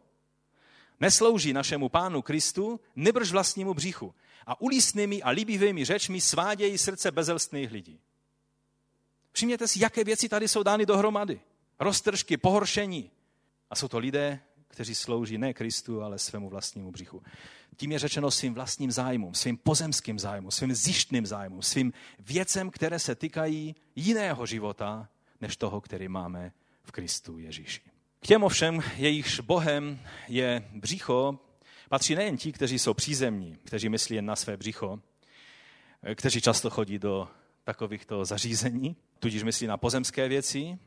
[1.01, 4.14] neslouží našemu pánu Kristu, nebrž vlastnímu břichu.
[4.46, 8.01] A ulístnými a líbivými řečmi svádějí srdce bezelstných lidí.
[9.33, 11.41] Všimněte si, jaké věci tady jsou dány dohromady.
[11.78, 13.11] Roztržky, pohoršení.
[13.70, 17.22] A jsou to lidé, kteří slouží ne Kristu, ale svému vlastnímu břichu.
[17.76, 22.99] Tím je řečeno svým vlastním zájmům, svým pozemským zájmům, svým zjištným zájmům, svým věcem, které
[22.99, 25.09] se týkají jiného života,
[25.41, 26.53] než toho, který máme
[26.83, 27.81] v Kristu Ježíši.
[28.20, 31.39] K těm ovšem, jejichž Bohem je břicho,
[31.89, 35.01] patří nejen ti, kteří jsou přízemní, kteří myslí jen na své břicho,
[36.14, 37.28] kteří často chodí do
[37.65, 40.79] takovýchto zařízení, tudíž myslí na pozemské věci,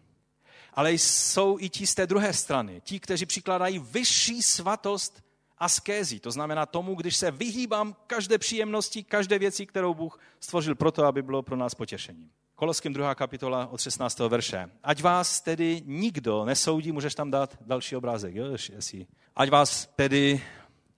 [0.74, 5.24] ale jsou i ti z té druhé strany, ti, kteří přikládají vyšší svatost
[5.58, 11.06] askézy, to znamená tomu, když se vyhýbám každé příjemnosti, každé věci, kterou Bůh stvořil proto,
[11.06, 12.30] aby bylo pro nás potěšením.
[12.56, 13.16] Koloským 2.
[13.16, 14.20] kapitola od 16.
[14.20, 14.70] verše.
[14.84, 19.08] Ať vás tedy nikdo nesoudí, můžeš tam dát další obrázek, jo, jestli.
[19.36, 20.42] Ať vás tedy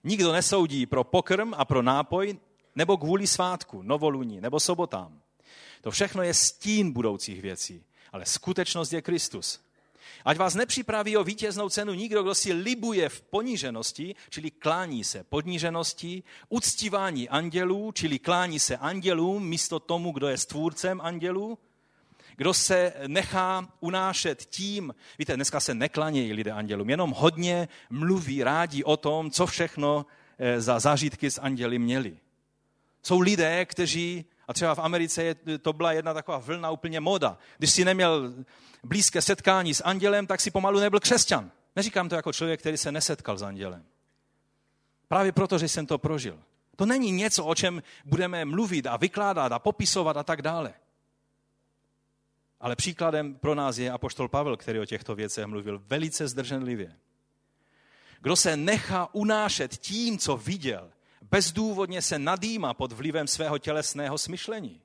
[0.04, 2.38] nikdo nesoudí pro pokrm a pro nápoj,
[2.74, 5.20] nebo kvůli svátku, novoluní, nebo sobotám.
[5.86, 9.60] To všechno je stín budoucích věcí, ale skutečnost je Kristus.
[10.24, 15.24] Ať vás nepřipraví o vítěznou cenu nikdo, kdo si libuje v poníženosti, čili klání se
[15.24, 21.58] podníženosti, uctívání andělů, čili klání se andělům místo tomu, kdo je stvůrcem andělů,
[22.36, 28.84] kdo se nechá unášet tím, víte, dneska se neklanějí lidé andělům, jenom hodně mluví rádi
[28.84, 30.06] o tom, co všechno
[30.38, 32.18] eh, za zážitky s anděli měli.
[33.02, 37.70] Jsou lidé, kteří, a třeba v Americe to byla jedna taková vlna úplně moda, když
[37.70, 38.34] si neměl
[38.84, 41.50] blízké setkání s andělem, tak si pomalu nebyl křesťan.
[41.76, 43.84] Neříkám to jako člověk, který se nesetkal s andělem.
[45.08, 46.38] Právě proto, že jsem to prožil.
[46.76, 50.74] To není něco, o čem budeme mluvit a vykládat a popisovat a tak dále.
[52.60, 56.96] Ale příkladem pro nás je apoštol Pavel, který o těchto věcech mluvil velice zdrženlivě.
[58.20, 60.90] Kdo se nechá unášet tím, co viděl,
[61.30, 64.82] bezdůvodně se nadýma pod vlivem svého tělesného smyšlení.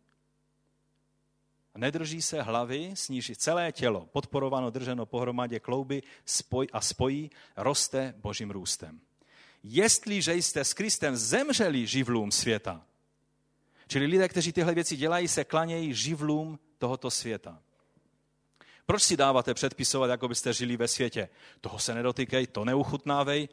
[1.74, 8.14] A nedrží se hlavy, sníží celé tělo, podporováno, drženo pohromadě klouby spoj a spojí, roste
[8.18, 9.02] božím růstem.
[9.64, 12.86] Jestliže jste s Kristem zemřeli živlům světa,
[13.88, 17.60] čili lidé, kteří tyhle věci dělají, se klanějí živlům tohoto světa.
[18.86, 21.30] Proč si dáváte předpisovat, jako byste žili ve světě?
[21.62, 23.50] Toho se nedotýkej, to neuchutnávej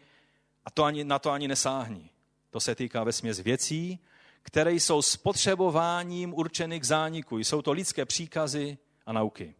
[0.65, 2.11] a to ani, na to ani nesáhni.
[2.51, 3.99] To se týká ve směs věcí,
[4.43, 7.39] které jsou spotřebováním určených k zániku.
[7.39, 9.55] Jsou to lidské příkazy a nauky.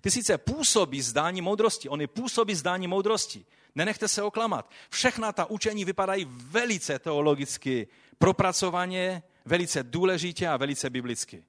[0.00, 3.44] Ty sice působí zdání moudrosti, oni působí zdání moudrosti.
[3.74, 4.70] Nenechte se oklamat.
[4.90, 11.44] Všechna ta učení vypadají velice teologicky propracovaně, velice důležitě a velice biblicky.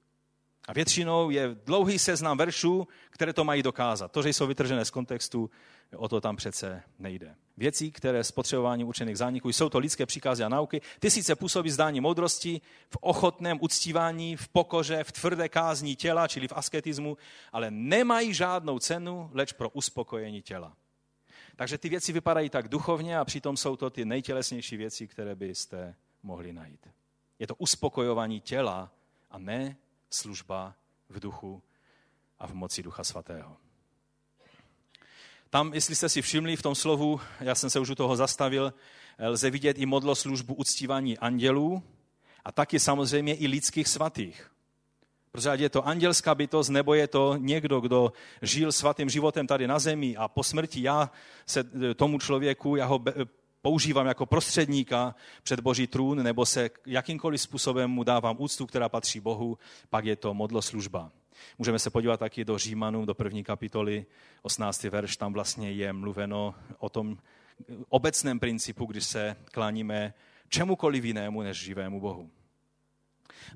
[0.68, 4.12] A většinou je dlouhý seznam veršů, které to mají dokázat.
[4.12, 5.50] To, že jsou vytržené z kontextu,
[5.96, 7.34] o to tam přece nejde.
[7.56, 10.80] Věcí, které s potřebováním učených zániků, jsou to lidské příkazy a nauky.
[11.00, 12.60] Ty sice působí zdání moudrosti
[12.90, 17.16] v ochotném uctívání, v pokoře, v tvrdé kázní těla, čili v asketismu,
[17.52, 20.76] ale nemají žádnou cenu, leč pro uspokojení těla.
[21.56, 25.94] Takže ty věci vypadají tak duchovně a přitom jsou to ty nejtělesnější věci, které byste
[26.22, 26.88] mohli najít.
[27.38, 28.92] Je to uspokojování těla
[29.30, 29.76] a ne
[30.10, 30.74] služba
[31.08, 31.62] v duchu
[32.38, 33.56] a v moci Ducha Svatého.
[35.50, 38.74] Tam, jestli jste si všimli v tom slovu, já jsem se už u toho zastavil,
[39.18, 41.82] lze vidět i modlo službu uctívání andělů
[42.44, 44.50] a taky samozřejmě i lidských svatých.
[45.32, 49.66] Protože ať je to andělská bytost, nebo je to někdo, kdo žil svatým životem tady
[49.66, 51.10] na zemi a po smrti já
[51.46, 53.04] se tomu člověku, já ho
[53.62, 59.20] používám jako prostředníka před Boží trůn, nebo se jakýmkoliv způsobem mu dávám úctu, která patří
[59.20, 59.58] Bohu,
[59.90, 61.10] pak je to modloslužba.
[61.58, 64.06] Můžeme se podívat taky do Římanů, do první kapitoly,
[64.42, 64.82] 18.
[64.82, 67.18] verš, tam vlastně je mluveno o tom
[67.88, 70.14] obecném principu, když se kláníme
[70.48, 72.30] čemukoliv jinému než živému Bohu.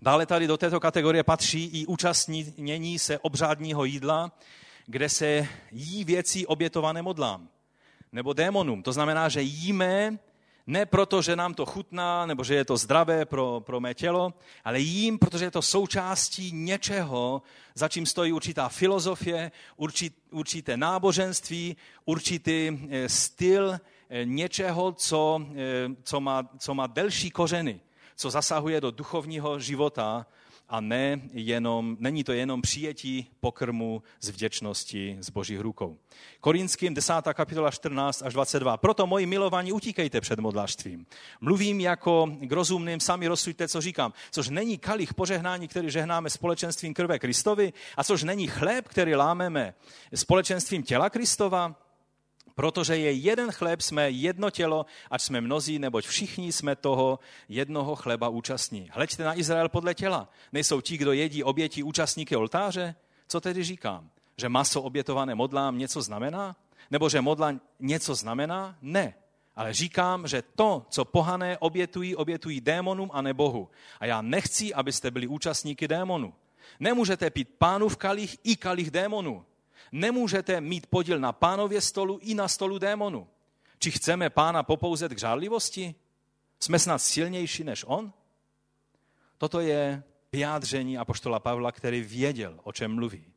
[0.02, 4.32] Dále tady do této kategorie patří i účastnění se obřádního jídla,
[4.86, 7.48] kde se jí věcí obětované modlám
[8.12, 8.82] nebo démonům.
[8.82, 10.18] To znamená, že jíme
[10.66, 14.34] ne proto, že nám to chutná, nebo že je to zdravé pro, pro mé tělo,
[14.64, 17.42] ale jím, protože je to součástí něčeho,
[17.74, 25.88] za čím stojí určitá filozofie, určit, určité náboženství, určitý eh, styl eh, něčeho, co, eh,
[26.02, 27.80] co, má, co má delší kořeny,
[28.16, 30.26] co zasahuje do duchovního života
[30.72, 35.98] a ne jenom, není to jenom přijetí pokrmu z vděčnosti z božích rukou.
[36.40, 37.12] Korinským 10.
[37.34, 38.76] kapitola 14 až 22.
[38.76, 41.06] Proto, moji milovaní, utíkejte před modlářstvím.
[41.40, 44.12] Mluvím jako k rozumným, sami rozsuďte, co říkám.
[44.30, 49.74] Což není kalich požehnání, který žehnáme společenstvím krve Kristovi, a což není chléb, který lámeme
[50.14, 51.81] společenstvím těla Kristova,
[52.54, 57.96] Protože je jeden chléb, jsme jedno tělo, ať jsme mnozí, neboť všichni jsme toho jednoho
[57.96, 58.88] chleba účastní.
[58.92, 60.28] Hleďte na Izrael podle těla.
[60.52, 62.94] Nejsou ti, kdo jedí oběti účastníky oltáře?
[63.28, 64.10] Co tedy říkám?
[64.36, 66.56] Že maso obětované modlám něco znamená?
[66.90, 68.76] Nebo že modla něco znamená?
[68.82, 69.14] Ne.
[69.56, 73.68] Ale říkám, že to, co pohané obětují, obětují démonům a ne Bohu.
[74.00, 76.34] A já nechci, abyste byli účastníky démonů.
[76.80, 77.48] Nemůžete pít
[77.88, 79.44] v kalich i kalich démonů
[79.92, 83.28] nemůžete mít podíl na pánově stolu i na stolu démonu.
[83.78, 85.94] Či chceme pána popouzet k žádlivosti?
[86.60, 88.12] Jsme snad silnější než on?
[89.38, 93.31] Toto je vyjádření apoštola Pavla, který věděl, o čem mluví.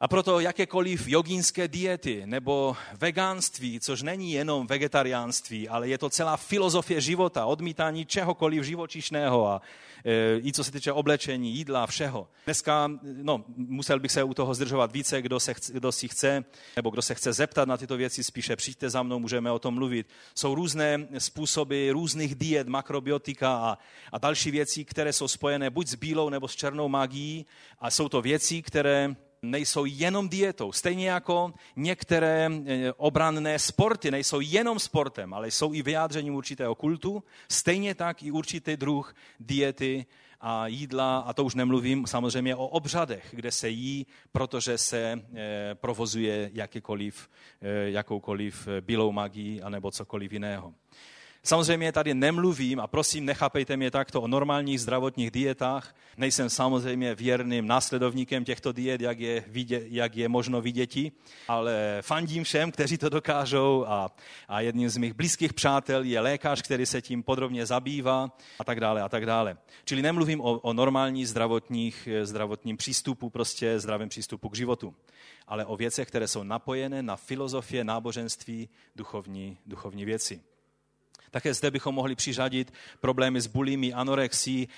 [0.00, 6.36] A proto jakékoliv jogínské diety nebo vegánství, což není jenom vegetariánství, ale je to celá
[6.36, 9.62] filozofie života, odmítání čehokoliv živočišného a
[10.04, 12.28] e, i co se týče oblečení, jídla, všeho.
[12.44, 16.44] Dneska, no, musel bych se u toho zdržovat více, kdo, se chce, kdo si chce,
[16.76, 19.74] nebo kdo se chce zeptat na tyto věci, spíše přijďte za mnou, můžeme o tom
[19.74, 20.06] mluvit.
[20.34, 23.78] Jsou různé způsoby různých diet, makrobiotika a,
[24.12, 27.46] a další věci, které jsou spojené buď s bílou nebo s černou magií
[27.78, 30.72] a jsou to věci, které nejsou jenom dietou.
[30.72, 37.22] Stejně jako některé eh, obranné sporty nejsou jenom sportem, ale jsou i vyjádřením určitého kultu,
[37.48, 40.06] stejně tak i určitý druh diety
[40.40, 45.74] a jídla, a to už nemluvím samozřejmě o obřadech, kde se jí, protože se eh,
[45.74, 47.30] provozuje jakýkoliv,
[47.62, 50.74] eh, jakoukoliv bílou magii anebo cokoliv jiného.
[51.42, 55.96] Samozřejmě tady nemluvím, a prosím, nechápejte mě takto, o normálních zdravotních dietách.
[56.16, 59.44] Nejsem samozřejmě věrným následovníkem těchto diet, jak je,
[59.88, 61.12] jak je možno viděti,
[61.48, 64.16] ale fandím všem, kteří to dokážou a,
[64.48, 68.80] a jedním z mých blízkých přátel je lékař, který se tím podrobně zabývá a tak
[68.80, 69.56] dále a tak dále.
[69.84, 74.94] Čili nemluvím o, o normální zdravotních, zdravotním přístupu, prostě zdravém přístupu k životu,
[75.46, 80.40] ale o věcech, které jsou napojené na filozofie, náboženství, duchovní, duchovní věci.
[81.30, 84.68] Také zde bychom mohli přiřadit problémy s bulimi, anorexí.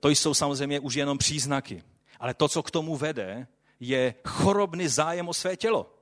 [0.00, 1.82] To jsou samozřejmě už jenom příznaky.
[2.20, 3.46] Ale to, co k tomu vede,
[3.80, 5.94] je chorobný zájem o své tělo.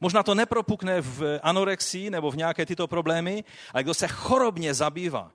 [0.00, 5.32] Možná to nepropukne v anorexii nebo v nějaké tyto problémy, ale kdo se chorobně zabývá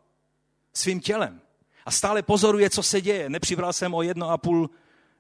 [0.74, 1.42] svým tělem
[1.86, 3.30] a stále pozoruje, co se děje.
[3.30, 4.70] Nepřibral jsem o jedno a půl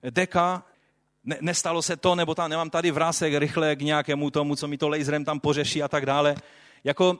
[0.10, 0.64] deka,
[1.24, 4.78] ne, nestalo se to, nebo tam nemám tady vrásek rychle k nějakému tomu, co mi
[4.78, 6.36] to laserem tam pořeší a tak dále.
[6.84, 7.20] Jako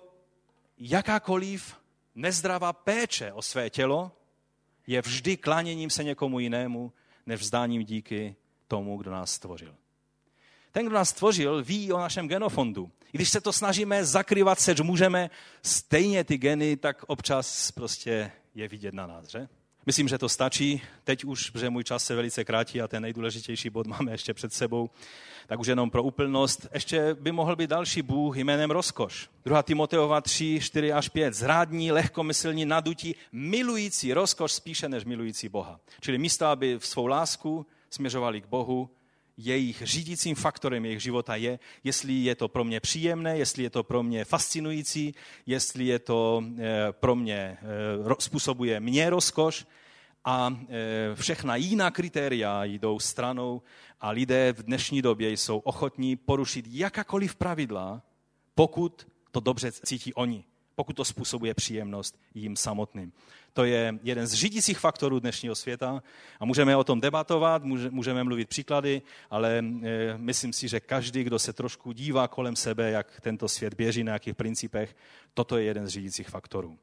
[0.78, 1.76] jakákoliv
[2.16, 4.12] nezdravá péče o své tělo
[4.88, 6.94] je vždy kláněním se někomu jinému,
[7.26, 8.36] než vzdáním díky
[8.68, 9.76] tomu, kdo nás stvořil.
[10.72, 12.92] Ten, kdo nás stvořil, ví o našem genofondu.
[13.14, 15.30] I když se to snažíme zakrývat, seč můžeme,
[15.62, 19.48] stejně ty geny, tak občas prostě je vidět na nás, že?
[19.88, 20.82] Myslím, že to stačí.
[21.04, 24.54] Teď už, protože můj čas se velice krátí a ten nejdůležitější bod máme ještě před
[24.54, 24.90] sebou,
[25.48, 26.68] tak už jenom pro úplnost.
[26.74, 29.30] Ještě by mohl být další Bůh jménem rozkoš.
[29.46, 29.64] 2.
[29.64, 31.34] Timoteova 3, 4 až 5.
[31.34, 35.80] Zrádní, lehkomyslní, nadutí, milující rozkoš spíše než milující Boha.
[36.02, 38.90] Čili místo, aby v svou lásku směřovali k Bohu,
[39.38, 43.84] jejich řídícím faktorem jejich života je, jestli je to pro mě příjemné, jestli je to
[43.84, 45.16] pro mě fascinující,
[45.46, 49.66] jestli je to eh, pro mě, eh, způsobuje mě rozkoš.
[50.26, 53.62] A eh, všechna jiná kritéria jdou stranou
[54.02, 58.02] a lidé v dnešní době jsou ochotní porušit jakákoliv pravidla,
[58.56, 60.44] pokud to dobře cítí oni
[60.78, 63.14] pokud to způsobuje příjemnost jim samotným.
[63.54, 66.04] To je jeden z řídících faktorů dnešního světa
[66.40, 69.64] a můžeme o tom debatovat, můžeme mluvit příklady, ale e,
[70.18, 74.14] myslím si, že každý, kdo se trošku dívá kolem sebe, jak tento svět běží, na
[74.14, 74.96] jakých principech,
[75.34, 76.78] toto je jeden z řídících faktorů.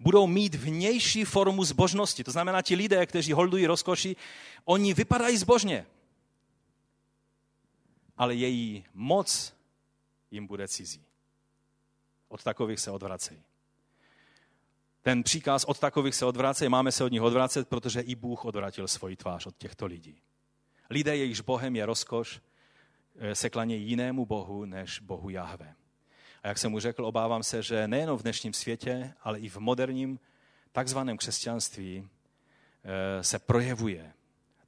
[0.00, 2.24] Budou mít vnější formu zbožnosti.
[2.24, 4.16] To znamená, ti lidé, kteří holdují rozkoši,
[4.64, 5.86] oni vypadají zbožně.
[8.16, 9.54] Ale její moc
[10.30, 11.07] jim bude cizí.
[12.28, 13.42] Od takových se odvracejí.
[15.02, 18.88] Ten příkaz od takových se odvracejí, máme se od nich odvracet, protože i Bůh odvratil
[18.88, 20.20] svoji tvář od těchto lidí.
[20.90, 22.40] Lidé, jejichž Bohem je rozkoš,
[23.16, 25.74] eh, se klanějí jinému Bohu než Bohu Jahve.
[26.42, 29.56] A jak jsem mu řekl, obávám se, že nejen v dnešním světě, ale i v
[29.56, 30.20] moderním
[30.72, 32.08] takzvaném křesťanství
[32.84, 34.12] eh, se projevuje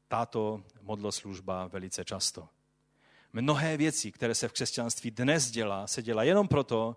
[0.08, 2.48] tato modloslužba velice často.
[3.32, 6.96] Mnohé věci, které se v křesťanství dnes dělá, se dělá jenom proto,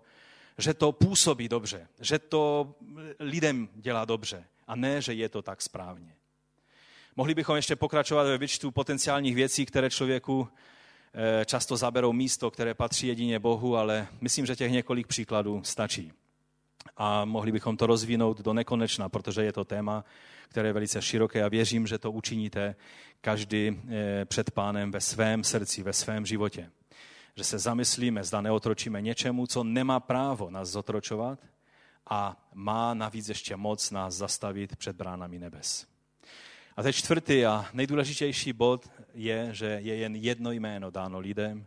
[0.58, 2.74] že to působí dobře, že to
[3.18, 6.14] lidem dělá dobře a ne, že je to tak správně.
[7.16, 10.48] Mohli bychom ještě pokračovat ve výčtu potenciálních věcí, které člověku
[11.14, 16.12] eh, často zaberou místo, které patří jedině Bohu, ale myslím, že těch několik příkladů stačí.
[16.96, 20.04] A mohli bychom to rozvinout do nekonečna, protože je to téma,
[20.48, 22.76] které je velice široké a věřím, že to učiníte
[23.20, 26.70] každý eh, před pánem ve svém srdci, ve svém životě
[27.36, 31.38] že se zamyslíme, zda neotročíme něčemu, co nemá právo nás zotročovat
[32.10, 35.86] a má navíc ještě moc nás zastavit před bránami nebes.
[36.76, 41.66] A teď čtvrtý a nejdůležitější bod je, že je jen jedno jméno dáno lidem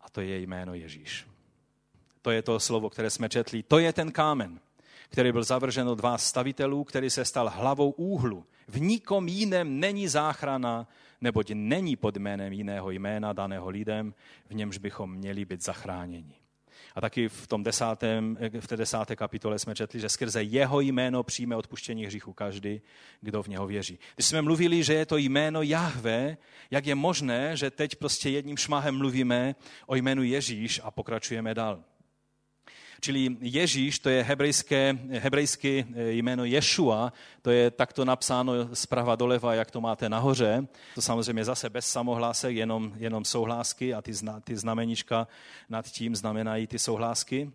[0.00, 1.26] a to je jméno Ježíš.
[2.22, 3.62] To je to slovo, které jsme četli.
[3.62, 4.60] To je ten kámen,
[5.08, 8.44] který byl zavržen od vás stavitelů, který se stal hlavou úhlu.
[8.68, 10.86] V nikom jiném není záchrana,
[11.26, 14.14] neboť není pod jménem jiného jména daného lidem,
[14.50, 16.34] v němž bychom měli být zachráněni.
[16.94, 21.22] A taky v, tom desátém, v té desáté kapitole jsme četli, že skrze jeho jméno
[21.22, 22.80] přijme odpuštění hříchu každý,
[23.20, 23.98] kdo v něho věří.
[24.14, 26.36] Když jsme mluvili, že je to jméno Jahve,
[26.70, 29.54] jak je možné, že teď prostě jedním šmahem mluvíme
[29.86, 31.84] o jménu Ježíš a pokračujeme dál.
[33.00, 39.54] Čili Ježíš, to je hebrejské, hebrejské eh, jméno Ješua, to je takto napsáno zprava doleva,
[39.54, 40.66] jak to máte nahoře.
[40.94, 45.28] To samozřejmě zase bez samohlásek, jenom, jenom souhlásky a ty, zna, ty znamenička
[45.68, 47.52] nad tím znamenají ty souhlásky.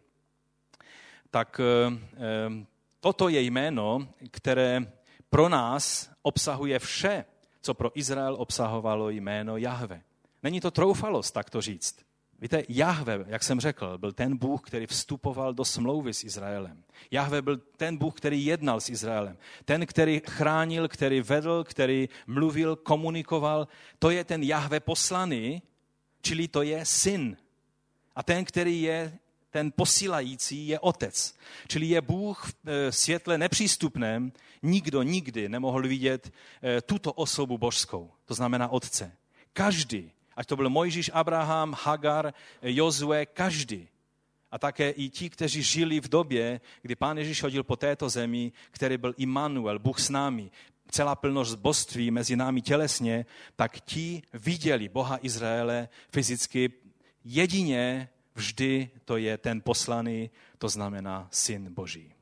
[1.31, 2.65] Tak eh, eh,
[2.99, 4.93] toto je jméno, které
[5.29, 7.25] pro nás obsahuje vše,
[7.61, 10.01] co pro Izrael obsahovalo jméno Jahve.
[10.43, 12.10] Není to troufalost tak to říct.
[12.41, 16.83] Víte, Jahve, jak jsem řekl, byl ten Bůh, který vstupoval do smlouvy s Izraelem.
[17.11, 19.37] Jahve byl ten Bůh, který jednal s Izraelem.
[19.65, 23.67] Ten, který chránil, který vedl, který mluvil, komunikoval.
[23.99, 25.61] To je ten Jahve poslaný,
[26.21, 27.37] čili to je syn.
[28.15, 29.17] A ten, který je
[29.49, 31.35] ten posílající, je otec.
[31.67, 34.31] Čili je Bůh v e, světle nepřístupném.
[34.63, 36.33] Nikdo nikdy nemohl vidět
[36.63, 39.11] e, tuto osobu božskou, to znamená otce.
[39.53, 40.11] Každý,
[40.41, 43.87] ať to byl Mojžíš, Abraham, Hagar, Jozue, každý.
[44.51, 48.51] A také i ti, kteří žili v době, kdy pán Ježíš chodil po této zemi,
[48.71, 50.51] který byl Immanuel, Bůh s námi,
[50.91, 53.25] celá plnost božství mezi námi tělesně,
[53.55, 56.73] tak ti viděli Boha Izraele fyzicky
[57.23, 62.13] jedině vždy to je ten poslaný, to znamená syn Boží.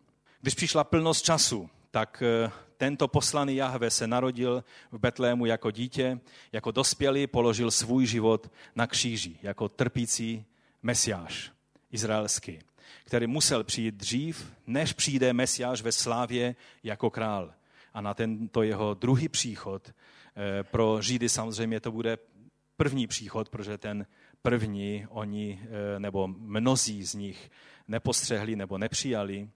[0.42, 6.20] Když přišla plnost času, tak eh, tento poslaný Jahve se narodil v Betlému jako dítě,
[6.52, 10.46] jako dospělý položil svůj život na kříži, jako trpící
[10.84, 11.52] mesiáš
[11.92, 12.60] izraelský,
[13.06, 17.54] který musel přijít dřív, než přijde mesiáš ve slávě jako král.
[17.94, 22.18] A na tento jeho druhý příchod eh, pro Židy samozřejmě to bude
[22.78, 24.06] první příchod, protože ten
[24.42, 27.50] první oni, eh, nebo mnozí z nich
[27.88, 29.50] nepostřehli nebo nepřijali.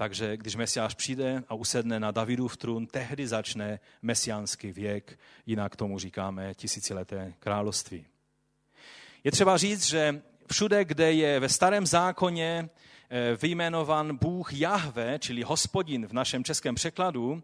[0.00, 5.98] Takže když Mesiáš přijde a usedne na Davidův trůn, tehdy začne mesiánský věk, jinak tomu
[5.98, 8.06] říkáme tisícileté království.
[9.24, 10.22] Je třeba říct, že
[10.52, 12.68] všude, kde je ve starém zákoně
[13.10, 17.42] eh, vyjmenovan Bůh Jahve, čili hospodin v našem českém překladu,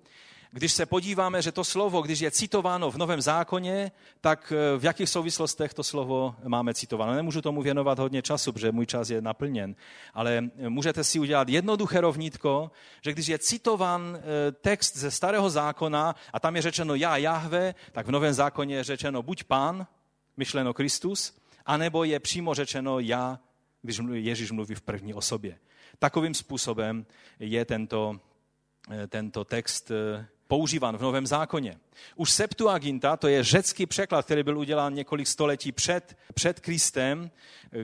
[0.53, 4.84] když se podíváme, že to slovo, když je citováno v Novém zákoně, tak eh, v
[4.84, 7.14] jakých souvislostech to slovo máme citováno.
[7.14, 9.76] Nemůžu tomu věnovat hodně času, protože můj čas je naplněn,
[10.14, 12.70] ale eh, můžete si udělat jednoduché rovnítko,
[13.03, 17.74] že když je citován eh, text ze starého zákona a tam je řečeno já Jahve,
[17.92, 19.86] tak v Novém zákoně je řečeno buď pán,
[20.36, 23.38] myšleno Kristus, anebo je přímo řečeno já,
[23.82, 25.59] když Ježíš mluví v první osobě.
[25.99, 27.07] Takovým způsobem
[27.38, 28.20] je tento,
[29.09, 29.90] tento text
[30.49, 31.78] používán v Novém zákoně.
[32.16, 37.30] Už Septuaginta, to je řecký překlad, který byl udělán několik století před, před Kristem,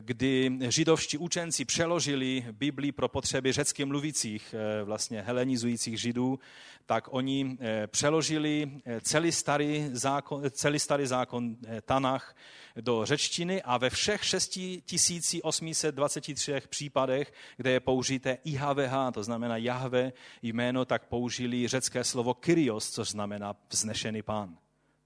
[0.01, 6.39] kdy židovští učenci přeložili Biblii pro potřeby řecky mluvících, eh, vlastně helenizujících židů,
[6.87, 12.37] tak oni eh, přeložili eh, celý starý zákon, celý starý zákon Tanach
[12.81, 20.85] do řečtiny a ve všech 6823 případech, kde je použité IHVH, to znamená Jahve jméno,
[20.85, 24.59] tak použili řecké slovo Kyrios, což znamená vznešený pán.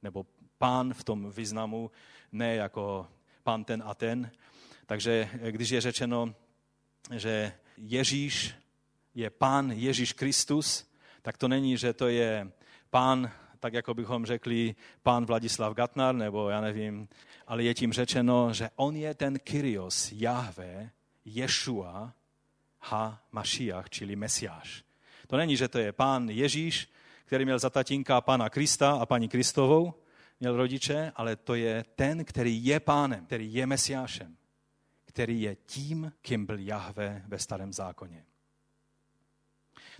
[0.02, 0.26] Nebo
[0.58, 1.90] pán v tom významu,
[2.32, 3.08] ne jako
[3.42, 4.30] pán ten a ten.
[4.86, 6.34] Takže když je řečeno,
[7.16, 8.54] že Ježíš
[9.14, 10.90] je pán Ježíš Kristus,
[11.22, 12.52] tak to není, že to je
[12.90, 13.30] pán
[13.60, 17.08] tak jako bychom řekli pán Vladislav Gatnar, nebo já nevím,
[17.46, 20.90] ale je tím řečeno, že on je ten Kyrios, Jahve,
[21.24, 22.12] Ješua,
[22.80, 24.84] Ha Mašiach, čili Mesiáš.
[25.26, 26.88] To není, že to je pán Ježíš,
[27.26, 29.94] který měl za tatínka pána Krista a paní Kristovou,
[30.40, 34.36] měl rodiče, ale to je ten, který je pánem, který je Mesiášem,
[35.04, 38.24] který je tím, kým byl Jahve ve starém zákoně.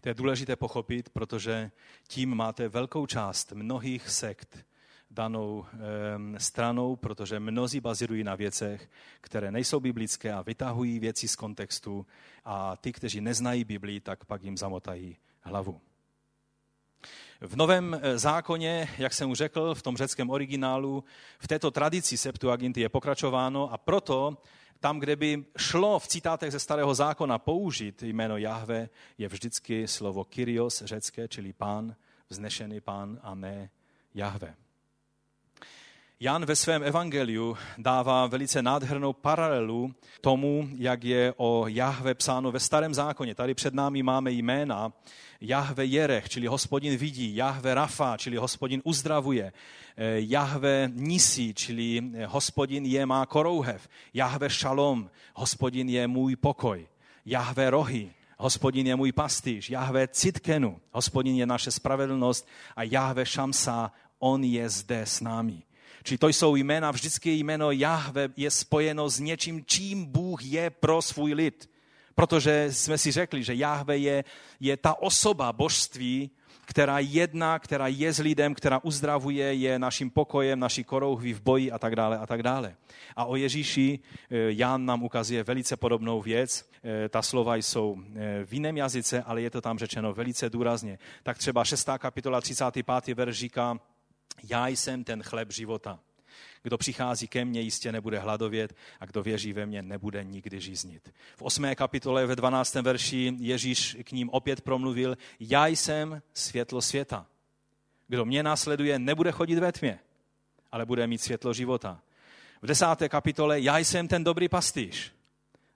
[0.01, 1.71] To je důležité pochopit, protože
[2.09, 4.67] tím máte velkou část mnohých sekt
[5.11, 5.67] danou
[6.37, 12.07] e, stranou, protože mnozí bazirují na věcech, které nejsou biblické a vytahují věci z kontextu
[12.45, 15.81] a ty, kteří neznají Biblii, tak pak jim zamotají hlavu.
[17.41, 21.05] V Novém eh, zákoně, jak jsem už řekl, v tom řeckém originálu,
[21.39, 24.37] v této tradici Septuaginty je pokračováno a proto
[24.81, 30.25] tam, kde by šlo v citátech ze starého zákona použít jméno Jahve, je vždycky slovo
[30.25, 31.97] Kyrios řecké, čili pán,
[32.29, 33.71] vznešený pán a ne
[34.15, 34.66] Jahve.
[36.21, 42.61] Jan ve svém evangeliu dává velice nádhernou paralelu tomu, jak je o Jahve psáno ve
[42.61, 43.35] starém zákoně.
[43.35, 44.93] Tady před námi máme jména
[45.41, 49.53] Jahve Jerech, čili hospodin vidí, Jahve Rafa, čili hospodin uzdravuje,
[49.97, 56.89] eh, Jahve Nisi, čili hospodin je má korouhev, Jahve Šalom, hospodin je můj pokoj,
[57.27, 63.93] Jahve Rohy, hospodin je můj pastýř, Jahve Citkenu, hospodin je naše spravedlnost a Jahve Šamsa,
[64.19, 65.66] on je zde s námi.
[66.03, 71.03] Či to jsou jména, vždycky jméno Jahve je spojeno s něčím, čím Bůh je pro
[71.03, 71.71] svůj lid.
[72.15, 74.25] Protože jsme si řekli, že Jahve je,
[74.61, 76.31] je ta osoba božství,
[76.67, 81.73] která jedná, která je s lidem, která uzdravuje, je naším pokojem, naší korouhví v boji
[81.73, 82.77] a tak dále a tak dále.
[83.17, 86.69] A o Ježíši eh, Jan nám ukazuje velice podobnou věc.
[86.85, 90.99] Eh, ta slova jsou eh, v jiném jazyce, ale je to tam řečeno velice důrazně.
[91.23, 91.89] Tak třeba 6.
[91.99, 93.15] kapitola 35.
[93.15, 93.79] verš říká,
[94.43, 96.01] Já jsem ten chleb života.
[96.63, 101.13] Kdo přichází ke mně, jistě nebude hladovět a kdo věří ve mě, nebude nikdy žíznit.
[101.37, 101.75] V 8.
[101.75, 102.75] kapitole ve 12.
[102.75, 107.27] verši Ježíš k ním opět promluvil, já jsem světlo světa.
[108.09, 109.99] Kdo mě následuje, nebude chodit ve tmě,
[110.73, 112.01] ale bude mít světlo života.
[112.63, 112.87] V 10.
[113.09, 115.13] kapitole, já jsem ten dobrý pastýř.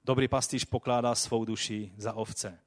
[0.04, 2.58] Dobrý pastýř pokládá svou duši za ovce.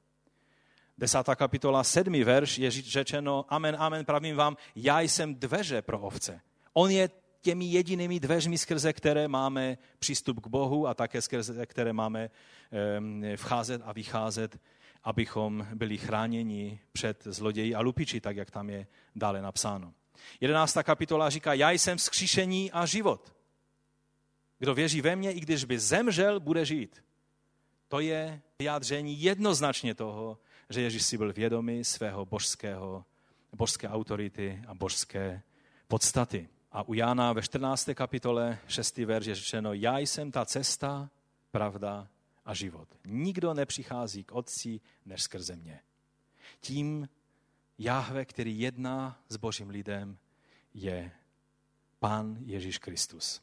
[0.98, 6.40] Desátá kapitola, sedmý verš je řečeno, amen, amen, pravím vám, já jsem dveře pro ovce.
[6.72, 11.92] On je těmi jedinými dveřmi, skrze které máme přístup k Bohu a také skrze které
[11.92, 12.30] máme
[13.36, 14.60] vcházet a vycházet,
[15.04, 18.86] abychom byli chráněni před zloději a lupiči, tak jak tam je
[19.16, 19.92] dále napsáno.
[20.40, 23.34] Jedenáctá kapitola říká, já jsem vzkříšení a život.
[24.58, 27.04] Kdo věří ve mně, i když by zemřel, bude žít.
[27.88, 30.38] To je vyjádření jednoznačně toho,
[30.70, 33.04] že Ježíš si byl vědomý svého božského,
[33.52, 35.42] božské autority a božské
[35.88, 36.48] podstaty.
[36.72, 37.88] A u Jána ve 14.
[37.94, 38.96] kapitole 6.
[38.96, 41.10] verš je řečeno, já jsem ta cesta,
[41.50, 42.08] pravda
[42.44, 42.88] a život.
[43.04, 45.80] Nikdo nepřichází k Otci než skrze mě.
[46.60, 47.08] Tím
[47.78, 50.18] Jahve, který jedná s božím lidem,
[50.74, 51.12] je
[51.98, 53.42] Pán Ježíš Kristus.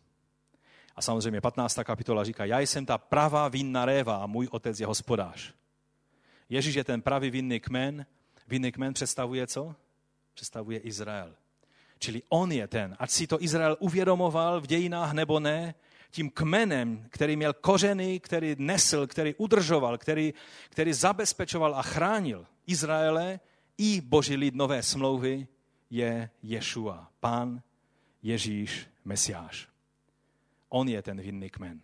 [0.95, 1.80] A samozřejmě 15.
[1.84, 5.53] kapitola říká, já jsem ta pravá vinná réva a můj otec je hospodář.
[6.51, 8.05] Ježíš je ten pravý vinný kmen.
[8.47, 9.75] Vinný kmen představuje co?
[10.33, 11.35] Představuje Izrael.
[11.99, 15.75] Čili on je ten, ať si to Izrael uvědomoval v dějinách nebo ne,
[16.11, 20.33] tím kmenem, který měl kořeny, který nesl, který udržoval, který,
[20.69, 23.39] který zabezpečoval a chránil Izraele
[23.77, 25.47] i boží lid nové smlouvy,
[25.89, 27.61] je Ješua, pán
[28.23, 29.67] Ježíš Mesiáš.
[30.69, 31.81] On je ten vinný kmen.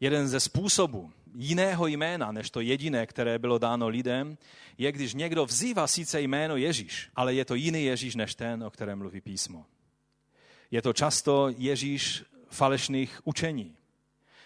[0.00, 4.38] Jeden ze způsobů jiného jména, než to jediné, které bylo dáno lidem,
[4.78, 8.70] je, když někdo vzývá sice jméno Ježíš, ale je to jiný Ježíš než ten, o
[8.70, 9.66] kterém mluví písmo.
[10.70, 13.76] Je to často Ježíš falešných učení.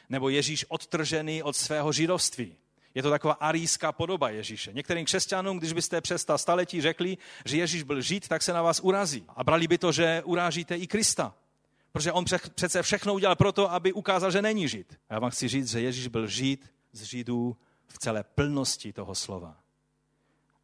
[0.08, 2.56] Nebo Ježíš odtržený od svého židovství.
[2.94, 4.72] Je to taková arijská podoba Ježíše.
[4.72, 8.62] Některým křesťanům, když byste přes ta staletí řekli, že Ježíš byl žid, tak se na
[8.62, 9.24] vás urazí.
[9.36, 11.34] A brali by to, že urážíte i Krista.
[11.92, 12.24] Protože on
[12.54, 14.98] přece všechno udělal proto, aby ukázal, že není žid.
[15.08, 19.14] A já vám chci říct, že Ježíš byl žid z Židů v celé plnosti toho
[19.14, 19.60] slova.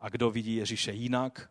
[0.01, 1.51] A kdo vidí Ježíše jinak,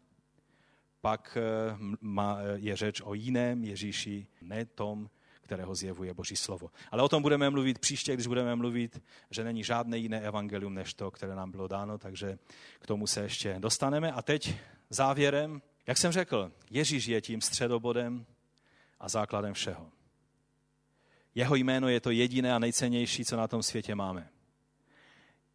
[1.01, 5.09] pak eh, je řeč o jiném Ježíši, ne tom,
[5.41, 6.71] kterého zjevuje Boží slovo.
[6.91, 10.93] Ale o tom budeme mluvit příště, když budeme mluvit, že není žádné jiné evangelium než
[10.93, 12.39] to, které nám bylo dáno, takže
[12.79, 14.11] k tomu se ještě dostaneme.
[14.11, 14.55] A teď
[14.89, 18.25] závěrem, jak jsem řekl, Ježíš je tím středobodem
[18.99, 19.91] a základem všeho.
[21.35, 24.29] Jeho jméno je to jediné a nejcennější, co na tom světě máme.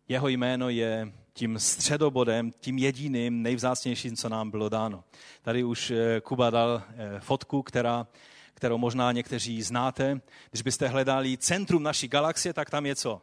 [0.09, 5.05] Jeho jméno je tím středobodem, tím jediným, nejvzácnějším, co nám bylo dáno.
[5.43, 8.07] Tady už eh, Kuba dal eh, fotku, která,
[8.55, 10.21] kterou možná někteří znáte.
[10.51, 13.23] Když byste hledali centrum naší galaxie, tak tam je co?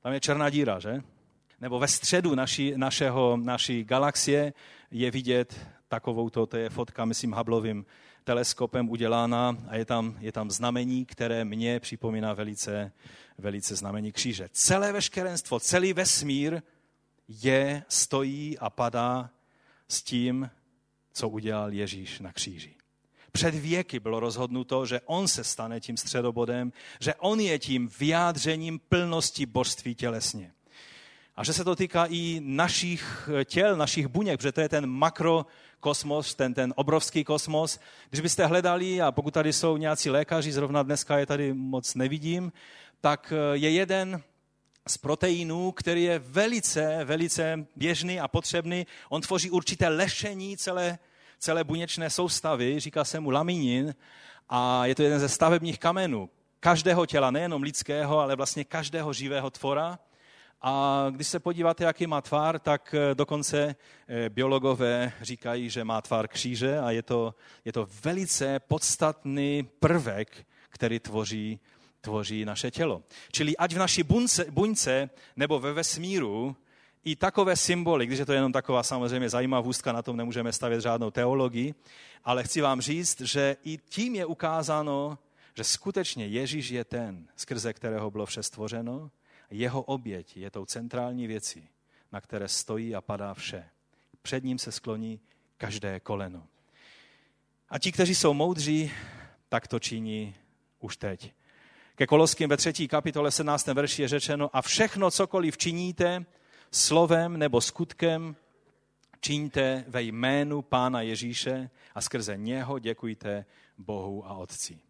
[0.00, 1.02] Tam je černá díra, že?
[1.60, 4.52] Nebo ve středu naší, našeho, naší galaxie
[4.90, 7.86] je vidět takovou, to, to je fotka, myslím, Hubbleovým
[8.24, 12.92] teleskopem udělána a je tam, je tam znamení, které mě připomíná velice,
[13.38, 14.48] velice znamení kříže.
[14.52, 16.62] Celé veškerenstvo, celý vesmír
[17.28, 19.30] je, stojí a padá
[19.88, 20.50] s tím,
[21.12, 22.74] co udělal Ježíš na kříži.
[23.32, 28.78] Před věky bylo rozhodnuto, že on se stane tím středobodem, že on je tím vyjádřením
[28.78, 30.52] plnosti božství tělesně.
[31.36, 36.34] A že se to týká i našich těl, našich buněk, protože to je ten makrokosmos,
[36.34, 37.80] ten, ten obrovský kosmos.
[38.10, 42.52] Když byste hledali, a pokud tady jsou nějací lékaři, zrovna dneska je tady moc nevidím,
[43.00, 44.22] tak eh, je jeden
[44.88, 48.86] z proteinů, který je velice, velice běžný a potřebný.
[49.08, 50.98] On tvoří určité lešení celé,
[51.38, 53.94] celé buněčné soustavy, říká se mu laminin,
[54.48, 56.30] a je to jeden ze stavebních kamenů
[56.60, 59.98] každého těla, nejenom lidského, ale vlastně každého živého tvora.
[60.62, 63.76] A když se podíváte, jaký má tvar, tak eh, dokonce
[64.08, 67.34] eh, biologové říkají, že má tvar kříže a je to,
[67.64, 71.60] je to velice podstatný prvek, který tvoří,
[72.00, 73.02] tvoří naše tělo.
[73.32, 76.56] Čili ať v naší buňce, buňce nebo ve vesmíru
[77.04, 81.10] i takové symboly, když je to jenom taková samozřejmě zajímavostka, na tom nemůžeme stavět žádnou
[81.10, 81.74] teologii,
[82.24, 85.18] ale chci vám říct, že i tím je ukázáno,
[85.54, 89.10] že skutečně Ježíš je ten, skrze kterého bylo vše stvořeno,
[89.50, 91.68] jeho oběť je tou centrální věcí,
[92.12, 93.68] na které stojí a padá vše.
[94.22, 95.20] Před ním se skloní
[95.56, 96.46] každé koleno.
[97.68, 98.92] A ti, kteří jsou moudří,
[99.48, 100.34] tak to činí
[100.80, 101.32] už teď.
[101.94, 103.66] Ke Koloským ve třetí kapitole 17.
[103.66, 106.24] verši je řečeno, a všechno, cokoliv činíte,
[106.70, 108.36] slovem nebo skutkem,
[109.20, 113.44] čiňte ve jménu Pána Ježíše a skrze něho děkujte
[113.78, 114.83] Bohu a Otci.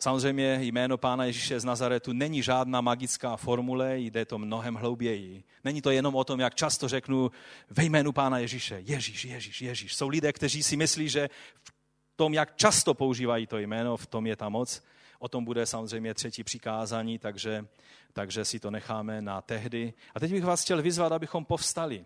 [0.00, 5.44] Samozřejmě jméno Pána Ježíše z Nazaretu není žádná magická formule, jde to mnohem hlouběji.
[5.64, 7.30] Není to jenom o tom, jak často řeknu
[7.70, 9.94] ve jménu Pána Ježíše, Ježíš, Ježíš, Ježíš.
[9.94, 11.30] Jsou lidé, kteří si myslí, že
[11.64, 11.72] v
[12.16, 14.82] tom, jak často používají to jméno, v tom je ta moc.
[15.18, 17.66] O tom bude samozřejmě třetí přikázání, takže,
[18.12, 19.94] takže si to necháme na tehdy.
[20.14, 22.04] A teď bych vás chtěl vyzvat, abychom povstali.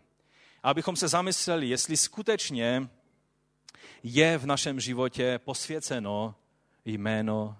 [0.63, 2.89] Abychom se zamysleli, jestli skutečně
[4.03, 6.35] je v našem životě posvěceno
[6.85, 7.57] jméno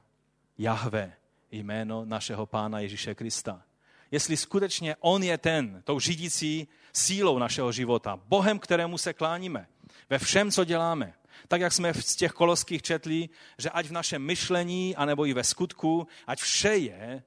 [0.63, 1.13] Jahve,
[1.51, 3.63] jméno našeho Pána Ježíše Krista.
[4.11, 9.67] Jestli skutečně On je ten, tou řídící sílou našeho života, Bohem, kterému se kláníme,
[10.11, 11.15] ve všem, co děláme.
[11.49, 15.45] Tak, jak jsme z těch koloských četli, že ať v našem myšlení, anebo i ve
[15.45, 17.23] skutku, ať vše je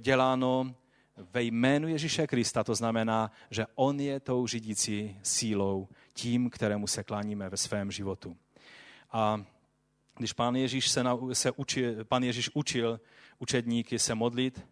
[0.00, 0.74] děláno
[1.16, 7.04] ve jménu Ježíše Krista, to znamená, že On je tou řídící sílou, tím, kterému se
[7.04, 8.36] kláníme ve svém životu.
[9.12, 9.44] A
[10.18, 13.00] když pán Ježíš, se, na, se učil, pán Ježíš učil
[13.38, 14.66] učedníky se modlit,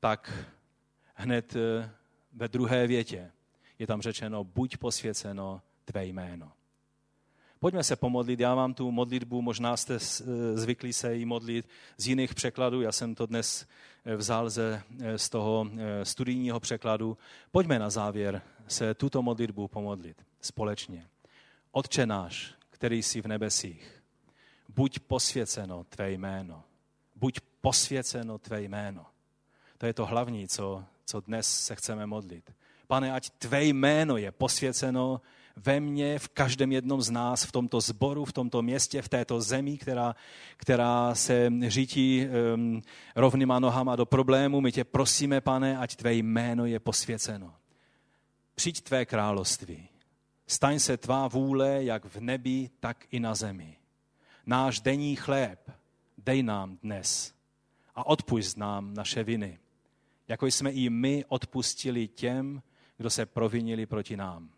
[0.00, 0.48] tak
[1.14, 1.90] hned eh,
[2.32, 3.32] ve druhé větě
[3.78, 6.52] je tam řečeno, buď posvěceno tvé jméno.
[7.58, 9.98] Pojďme se pomodlit, já mám tu modlitbu, možná jste eh,
[10.58, 13.66] zvyklí se jí modlit z jiných překladů, já jsem to dnes
[14.04, 14.82] eh, vzal ze,
[15.16, 15.70] z toho
[16.02, 17.18] studijního překladu.
[17.50, 21.06] Pojďme na závěr se tuto modlitbu pomodlit společně.
[21.72, 24.03] Otče náš, který jsi v nebesích,
[24.68, 26.62] buď posvěceno tvé jméno.
[27.16, 29.06] Buď posvěceno tvé jméno.
[29.78, 32.52] To je to hlavní, co, co dnes se chceme modlit.
[32.86, 35.20] Pane, ať tvé jméno je posvěceno
[35.56, 39.40] ve mně, v každém jednom z nás, v tomto zboru, v tomto městě, v této
[39.40, 40.16] zemi, která,
[40.56, 42.82] která se řítí um,
[43.16, 44.60] rovnýma nohama do problému.
[44.60, 47.54] My tě prosíme, pane, ať tvé jméno je posvěceno.
[48.54, 49.88] Přijď tvé království.
[50.46, 53.76] Staň se tvá vůle, jak v nebi, tak i na zemi.
[54.46, 55.70] Náš denní chléb
[56.18, 57.34] dej nám dnes
[57.94, 59.58] a odpust nám naše viny,
[60.28, 62.62] jako jsme i my odpustili těm,
[62.96, 64.50] kdo se provinili proti nám.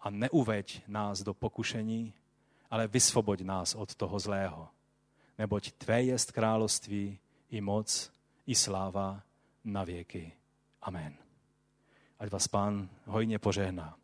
[0.00, 2.14] A neuveď nás do pokušení,
[2.70, 4.68] ale vysvoboď nás od toho zlého.
[5.38, 7.18] Neboť Tvé jest království
[7.50, 8.12] i moc,
[8.46, 9.22] i sláva
[9.64, 10.32] na věky.
[10.82, 11.14] Amen.
[12.18, 13.96] Ať vás Pán hojně požehná.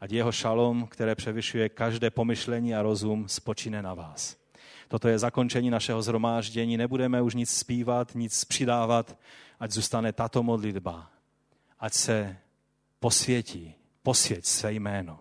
[0.00, 4.41] Ať jeho šalom, které převyšuje každé pomyšlení a rozum, spočine na vás.
[4.92, 6.76] Toto je zakončení našeho zhromáždění.
[6.76, 9.18] Nebudeme už nic zpívat, nic přidávat,
[9.60, 11.10] ať zůstane tato modlitba.
[11.80, 12.36] Ať se
[13.00, 15.20] posvětí, posvěť své jméno.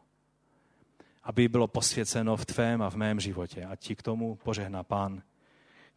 [1.24, 3.65] Aby bylo posvěceno v tvém a v mém životě.
[3.65, 5.24] Ať ti k tomu požehná Pán,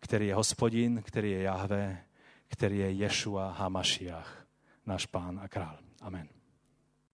[0.01, 2.05] který je hospodin, který je Jahve,
[2.49, 4.47] který je Ješua Hamašiach,
[4.87, 5.79] náš Pán a Král.
[6.01, 6.34] Amen.